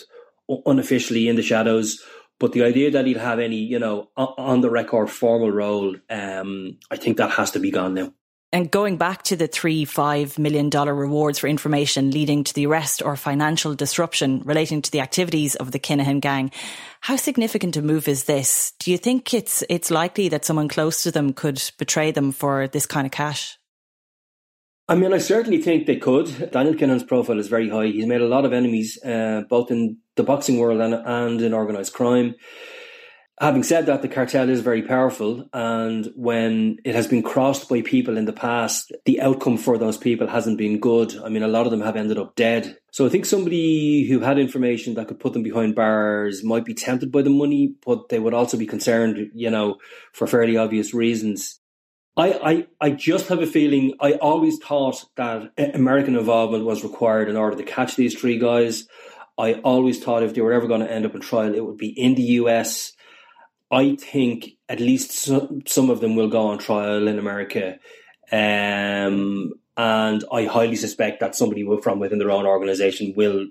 unofficially 0.65 1.27
in 1.27 1.37
the 1.37 1.41
shadows, 1.41 2.03
but 2.39 2.51
the 2.51 2.63
idea 2.63 2.91
that 2.91 3.05
he'd 3.05 3.17
have 3.17 3.39
any, 3.39 3.57
you 3.57 3.79
know, 3.79 4.09
on 4.15 4.61
the 4.61 4.69
record 4.69 5.09
formal 5.09 5.51
role, 5.51 5.95
um, 6.09 6.77
I 6.91 6.97
think 6.97 7.17
that 7.17 7.31
has 7.31 7.51
to 7.51 7.59
be 7.59 7.71
gone 7.71 7.93
now. 7.95 8.13
And 8.53 8.71
going 8.71 8.95
back 8.95 9.23
to 9.23 9.35
the 9.35 9.47
three, 9.47 9.83
five 9.83 10.39
million 10.39 10.69
dollar 10.69 10.95
rewards 10.95 11.39
for 11.39 11.47
information 11.47 12.11
leading 12.11 12.45
to 12.45 12.53
the 12.53 12.65
arrest 12.65 13.01
or 13.03 13.17
financial 13.17 13.75
disruption 13.75 14.41
relating 14.45 14.81
to 14.81 14.91
the 14.91 15.01
activities 15.01 15.55
of 15.55 15.71
the 15.71 15.79
Kinahan 15.79 16.21
gang, 16.21 16.51
how 17.01 17.17
significant 17.17 17.75
a 17.75 17.81
move 17.81 18.07
is 18.07 18.23
this? 18.23 18.71
Do 18.79 18.89
you 18.89 18.97
think 18.97 19.33
it's 19.33 19.63
it's 19.69 19.91
likely 19.91 20.29
that 20.29 20.45
someone 20.45 20.69
close 20.69 21.03
to 21.03 21.11
them 21.11 21.33
could 21.33 21.61
betray 21.77 22.11
them 22.11 22.31
for 22.31 22.67
this 22.67 22.85
kind 22.85 23.05
of 23.05 23.11
cash? 23.11 23.57
I 24.87 24.95
mean, 24.95 25.13
I 25.13 25.17
certainly 25.17 25.61
think 25.61 25.85
they 25.85 25.97
could. 25.97 26.51
Daniel 26.51 26.73
Kinahan's 26.73 27.03
profile 27.03 27.39
is 27.39 27.49
very 27.49 27.67
high. 27.67 27.87
He's 27.87 28.05
made 28.05 28.21
a 28.21 28.27
lot 28.27 28.45
of 28.45 28.53
enemies, 28.53 28.97
uh, 29.03 29.41
both 29.49 29.69
in 29.69 29.97
the 30.15 30.23
boxing 30.23 30.59
world 30.59 30.79
and, 30.79 30.93
and 30.93 31.41
in 31.41 31.53
organised 31.53 31.93
crime. 31.93 32.35
Having 33.39 33.63
said 33.63 33.85
that, 33.85 34.01
the 34.01 34.07
cartel 34.07 34.49
is 34.49 34.61
very 34.61 34.81
powerful, 34.81 35.47
and 35.53 36.11
when 36.15 36.77
it 36.83 36.95
has 36.95 37.05
been 37.05 37.21
crossed 37.21 37.69
by 37.69 37.83
people 37.83 38.17
in 38.17 38.25
the 38.25 38.33
past, 38.33 38.91
the 39.05 39.21
outcome 39.21 39.57
for 39.57 39.77
those 39.77 39.95
people 39.95 40.25
hasn't 40.25 40.57
been 40.57 40.79
good. 40.79 41.15
I 41.23 41.29
mean, 41.29 41.43
a 41.43 41.47
lot 41.47 41.67
of 41.67 41.71
them 41.71 41.81
have 41.81 41.95
ended 41.95 42.17
up 42.17 42.35
dead. 42.35 42.79
So 42.91 43.05
I 43.05 43.09
think 43.09 43.25
somebody 43.25 44.07
who 44.09 44.21
had 44.21 44.39
information 44.39 44.95
that 44.95 45.07
could 45.07 45.19
put 45.19 45.33
them 45.33 45.43
behind 45.43 45.75
bars 45.75 46.43
might 46.43 46.65
be 46.65 46.73
tempted 46.73 47.11
by 47.11 47.21
the 47.21 47.29
money, 47.29 47.75
but 47.85 48.09
they 48.09 48.17
would 48.17 48.33
also 48.33 48.57
be 48.57 48.65
concerned, 48.65 49.29
you 49.35 49.51
know, 49.51 49.77
for 50.13 50.25
fairly 50.25 50.57
obvious 50.57 50.95
reasons. 50.95 51.59
I, 52.17 52.33
I, 52.43 52.67
I 52.87 52.89
just 52.89 53.27
have 53.27 53.43
a 53.43 53.45
feeling 53.45 53.93
I 53.99 54.13
always 54.13 54.57
thought 54.57 55.05
that 55.15 55.51
American 55.75 56.15
involvement 56.15 56.65
was 56.65 56.83
required 56.83 57.29
in 57.29 57.37
order 57.37 57.55
to 57.55 57.63
catch 57.63 57.95
these 57.95 58.19
three 58.19 58.39
guys. 58.39 58.87
I 59.37 59.53
always 59.63 60.03
thought 60.03 60.23
if 60.23 60.33
they 60.33 60.41
were 60.41 60.53
ever 60.53 60.65
going 60.65 60.81
to 60.81 60.91
end 60.91 61.05
up 61.05 61.13
in 61.13 61.21
trial, 61.21 61.53
it 61.53 61.63
would 61.63 61.77
be 61.77 61.89
in 61.89 62.15
the 62.15 62.23
US 62.23 62.93
I 63.71 63.95
think 63.95 64.51
at 64.69 64.79
least 64.79 65.11
some, 65.11 65.63
some 65.67 65.89
of 65.89 65.99
them 65.99 66.15
will 66.15 66.29
go 66.29 66.47
on 66.47 66.57
trial 66.57 67.07
in 67.07 67.19
America. 67.19 67.79
Um, 68.31 69.53
and 69.75 70.23
I 70.31 70.45
highly 70.45 70.75
suspect 70.75 71.19
that 71.19 71.35
somebody 71.35 71.65
from 71.81 71.99
within 71.99 72.19
their 72.19 72.31
own 72.31 72.45
organization 72.45 73.13
will 73.15 73.47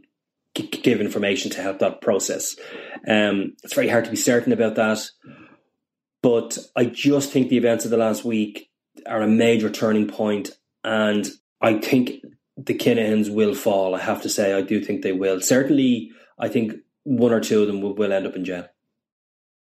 g- 0.55 0.67
give 0.69 1.01
information 1.01 1.51
to 1.53 1.63
help 1.63 1.79
that 1.79 2.01
process. 2.01 2.57
Um, 3.07 3.55
it's 3.63 3.75
very 3.75 3.89
hard 3.89 4.07
to 4.07 4.11
be 4.11 4.17
certain 4.17 4.53
about 4.53 4.75
that. 4.77 5.09
But 6.23 6.59
I 6.75 6.87
just 6.87 7.31
think 7.31 7.49
the 7.49 7.59
events 7.59 7.85
of 7.85 7.91
the 7.91 7.97
last 7.97 8.25
week 8.25 8.69
are 9.07 9.23
a 9.23 9.29
major 9.29 9.71
turning 9.71 10.09
point, 10.09 10.51
and 10.83 11.29
I 11.61 11.75
think 11.79 12.25
the 12.57 12.75
Kinahans 12.75 13.33
will 13.33 13.55
fall. 13.55 13.95
I 13.95 14.01
have 14.01 14.23
to 14.23 14.29
say, 14.29 14.53
I 14.53 14.63
do 14.63 14.81
think 14.83 15.03
they 15.03 15.13
will. 15.13 15.41
Certainly, 15.41 16.11
I 16.39 16.49
think 16.49 16.73
one 17.05 17.33
or 17.33 17.41
two 17.41 17.61
of 17.61 17.69
them 17.69 17.81
will, 17.81 17.95
will 17.95 18.13
end 18.13 18.27
up 18.27 18.35
in 18.35 18.45
jail. 18.45 18.67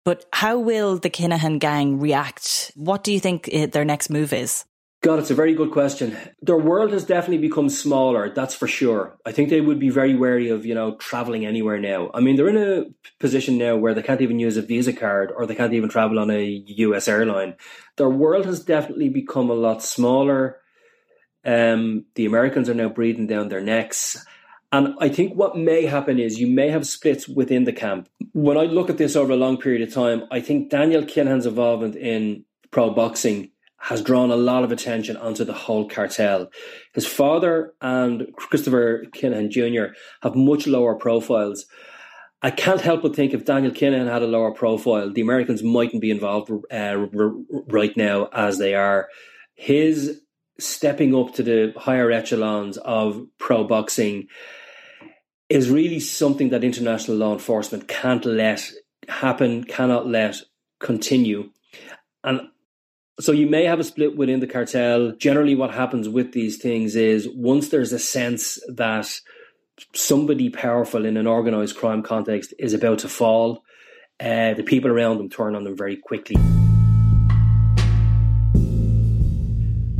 But 0.05 0.25
how 0.31 0.59
will 0.59 0.97
the 0.97 1.09
Kinahan 1.09 1.59
gang 1.59 1.99
react? 1.99 2.71
What 2.75 3.03
do 3.03 3.11
you 3.11 3.19
think 3.19 3.49
eh, 3.51 3.65
their 3.65 3.83
next 3.83 4.09
move 4.09 4.31
is? 4.31 4.63
God, 5.01 5.19
it's 5.19 5.31
a 5.31 5.35
very 5.35 5.53
good 5.53 5.71
question. 5.71 6.17
Their 6.41 6.57
world 6.57 6.91
has 6.91 7.03
definitely 7.03 7.47
become 7.47 7.69
smaller, 7.69 8.33
that's 8.33 8.55
for 8.55 8.67
sure. 8.67 9.17
I 9.25 9.31
think 9.31 9.49
they 9.49 9.61
would 9.61 9.79
be 9.79 9.89
very 9.89 10.15
wary 10.15 10.49
of, 10.49 10.65
you 10.65 10.73
know, 10.73 10.95
traveling 10.95 11.45
anywhere 11.45 11.79
now. 11.79 12.09
I 12.13 12.21
mean, 12.21 12.35
they're 12.35 12.49
in 12.49 12.57
a 12.57 12.85
position 13.19 13.57
now 13.57 13.75
where 13.75 13.93
they 13.93 14.01
can't 14.01 14.21
even 14.21 14.39
use 14.39 14.57
a 14.57 14.63
Visa 14.63 14.93
card 14.93 15.31
or 15.35 15.45
they 15.45 15.53
can't 15.53 15.73
even 15.73 15.89
travel 15.89 16.17
on 16.17 16.31
a 16.31 16.63
US 16.67 17.07
airline. 17.07 17.55
Their 17.97 18.09
world 18.09 18.45
has 18.45 18.63
definitely 18.63 19.09
become 19.09 19.49
a 19.49 19.53
lot 19.53 19.83
smaller. 19.83 20.57
Um, 21.43 22.05
the 22.15 22.25
Americans 22.25 22.67
are 22.69 22.73
now 22.73 22.89
breathing 22.89 23.27
down 23.27 23.49
their 23.49 23.61
necks. 23.61 24.25
And 24.75 24.93
I 24.99 25.07
think 25.07 25.35
what 25.35 25.55
may 25.55 25.85
happen 25.85 26.19
is 26.19 26.37
you 26.37 26.47
may 26.47 26.69
have 26.69 26.85
splits 26.85 27.29
within 27.29 27.63
the 27.63 27.71
camp. 27.71 28.09
When 28.33 28.57
I 28.57 28.63
look 28.63 28.89
at 28.89 28.97
this 28.97 29.15
over 29.15 29.31
a 29.31 29.37
long 29.37 29.55
period 29.57 29.87
of 29.87 29.93
time, 29.93 30.23
I 30.31 30.41
think 30.41 30.69
Daniel 30.69 31.03
Kinahan's 31.03 31.45
involvement 31.45 31.95
in 31.95 32.43
pro 32.71 32.89
boxing 32.91 33.51
has 33.77 34.01
drawn 34.01 34.31
a 34.31 34.35
lot 34.35 34.65
of 34.65 34.73
attention 34.73 35.15
onto 35.15 35.45
the 35.45 35.53
whole 35.53 35.87
cartel. 35.87 36.49
His 36.93 37.07
father 37.07 37.73
and 37.79 38.27
Christopher 38.35 39.05
Kinahan 39.11 39.49
Jr. 39.49 39.93
have 40.21 40.35
much 40.35 40.67
lower 40.67 40.95
profiles. 40.95 41.65
I 42.41 42.51
can't 42.51 42.81
help 42.81 43.01
but 43.01 43.15
think 43.15 43.33
if 43.33 43.45
Daniel 43.45 43.71
Kinahan 43.71 44.11
had 44.11 44.23
a 44.23 44.27
lower 44.27 44.51
profile, 44.51 45.09
the 45.09 45.21
Americans 45.21 45.63
mightn't 45.63 46.01
be 46.01 46.11
involved 46.11 46.51
uh, 46.51 46.97
right 47.67 47.95
now 47.95 48.27
as 48.33 48.57
they 48.57 48.75
are. 48.75 49.07
His 49.53 50.19
stepping 50.59 51.15
up 51.15 51.33
to 51.35 51.43
the 51.43 51.73
higher 51.77 52.11
echelons 52.11 52.77
of 52.77 53.25
pro 53.37 53.63
boxing 53.63 54.27
is 55.49 55.69
really 55.69 55.99
something 55.99 56.49
that 56.49 56.63
international 56.63 57.17
law 57.17 57.33
enforcement 57.33 57.87
can't 57.87 58.25
let 58.25 58.71
happen, 59.07 59.63
cannot 59.63 60.07
let 60.07 60.37
continue. 60.79 61.51
And 62.23 62.41
so 63.19 63.31
you 63.31 63.47
may 63.47 63.65
have 63.65 63.79
a 63.79 63.83
split 63.83 64.17
within 64.17 64.39
the 64.39 64.47
cartel. 64.47 65.11
Generally, 65.11 65.55
what 65.55 65.73
happens 65.73 66.09
with 66.09 66.33
these 66.33 66.57
things 66.57 66.95
is 66.95 67.29
once 67.29 67.69
there's 67.69 67.93
a 67.93 67.99
sense 67.99 68.59
that 68.67 69.07
somebody 69.93 70.49
powerful 70.49 71.05
in 71.05 71.17
an 71.17 71.27
organized 71.27 71.77
crime 71.77 72.01
context 72.01 72.53
is 72.57 72.73
about 72.73 72.99
to 72.99 73.09
fall, 73.09 73.63
uh, 74.19 74.53
the 74.53 74.63
people 74.63 74.89
around 74.89 75.17
them 75.17 75.29
turn 75.29 75.55
on 75.55 75.63
them 75.63 75.77
very 75.77 75.97
quickly. 75.97 76.35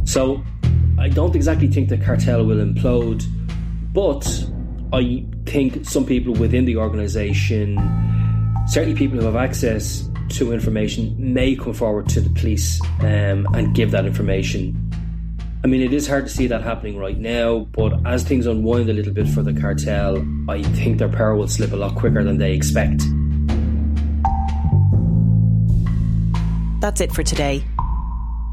So 0.05 0.43
I 0.97 1.09
don't 1.09 1.35
exactly 1.35 1.67
think 1.67 1.89
the 1.89 1.97
cartel 1.97 2.45
will 2.45 2.65
implode, 2.65 3.23
but 3.93 4.25
I 4.93 5.25
think 5.45 5.85
some 5.85 6.05
people 6.05 6.33
within 6.33 6.65
the 6.65 6.77
organisation, 6.77 7.77
certainly 8.67 8.97
people 8.97 9.19
who 9.19 9.25
have 9.25 9.35
access 9.35 10.09
to 10.29 10.51
information, 10.51 11.15
may 11.17 11.55
come 11.55 11.73
forward 11.73 12.07
to 12.09 12.21
the 12.21 12.29
police 12.29 12.81
um, 12.99 13.47
and 13.53 13.75
give 13.75 13.91
that 13.91 14.05
information. 14.05 14.81
I 15.63 15.67
mean, 15.67 15.81
it 15.81 15.93
is 15.93 16.07
hard 16.07 16.25
to 16.27 16.31
see 16.31 16.45
that 16.47 16.61
happening 16.61 16.97
right 16.97 17.17
now, 17.17 17.67
but 17.71 18.05
as 18.05 18.23
things 18.23 18.45
unwind 18.45 18.87
a 18.89 18.93
little 18.93 19.13
bit 19.13 19.27
for 19.27 19.41
the 19.41 19.53
cartel, 19.53 20.23
I 20.47 20.61
think 20.61 20.99
their 20.99 21.09
power 21.09 21.35
will 21.35 21.47
slip 21.47 21.71
a 21.71 21.75
lot 21.75 21.95
quicker 21.95 22.23
than 22.23 22.37
they 22.37 22.53
expect. 22.53 23.01
That's 26.81 27.01
it 27.01 27.11
for 27.11 27.23
today. 27.23 27.63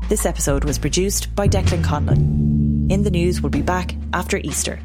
This 0.08 0.24
episode 0.24 0.64
was 0.64 0.78
produced 0.78 1.34
by 1.34 1.48
Declan 1.48 1.84
Conlon. 1.84 2.90
In 2.90 3.02
the 3.02 3.10
News 3.10 3.42
we'll 3.42 3.50
be 3.50 3.62
back 3.62 3.94
after 4.14 4.38
Easter. 4.38 4.80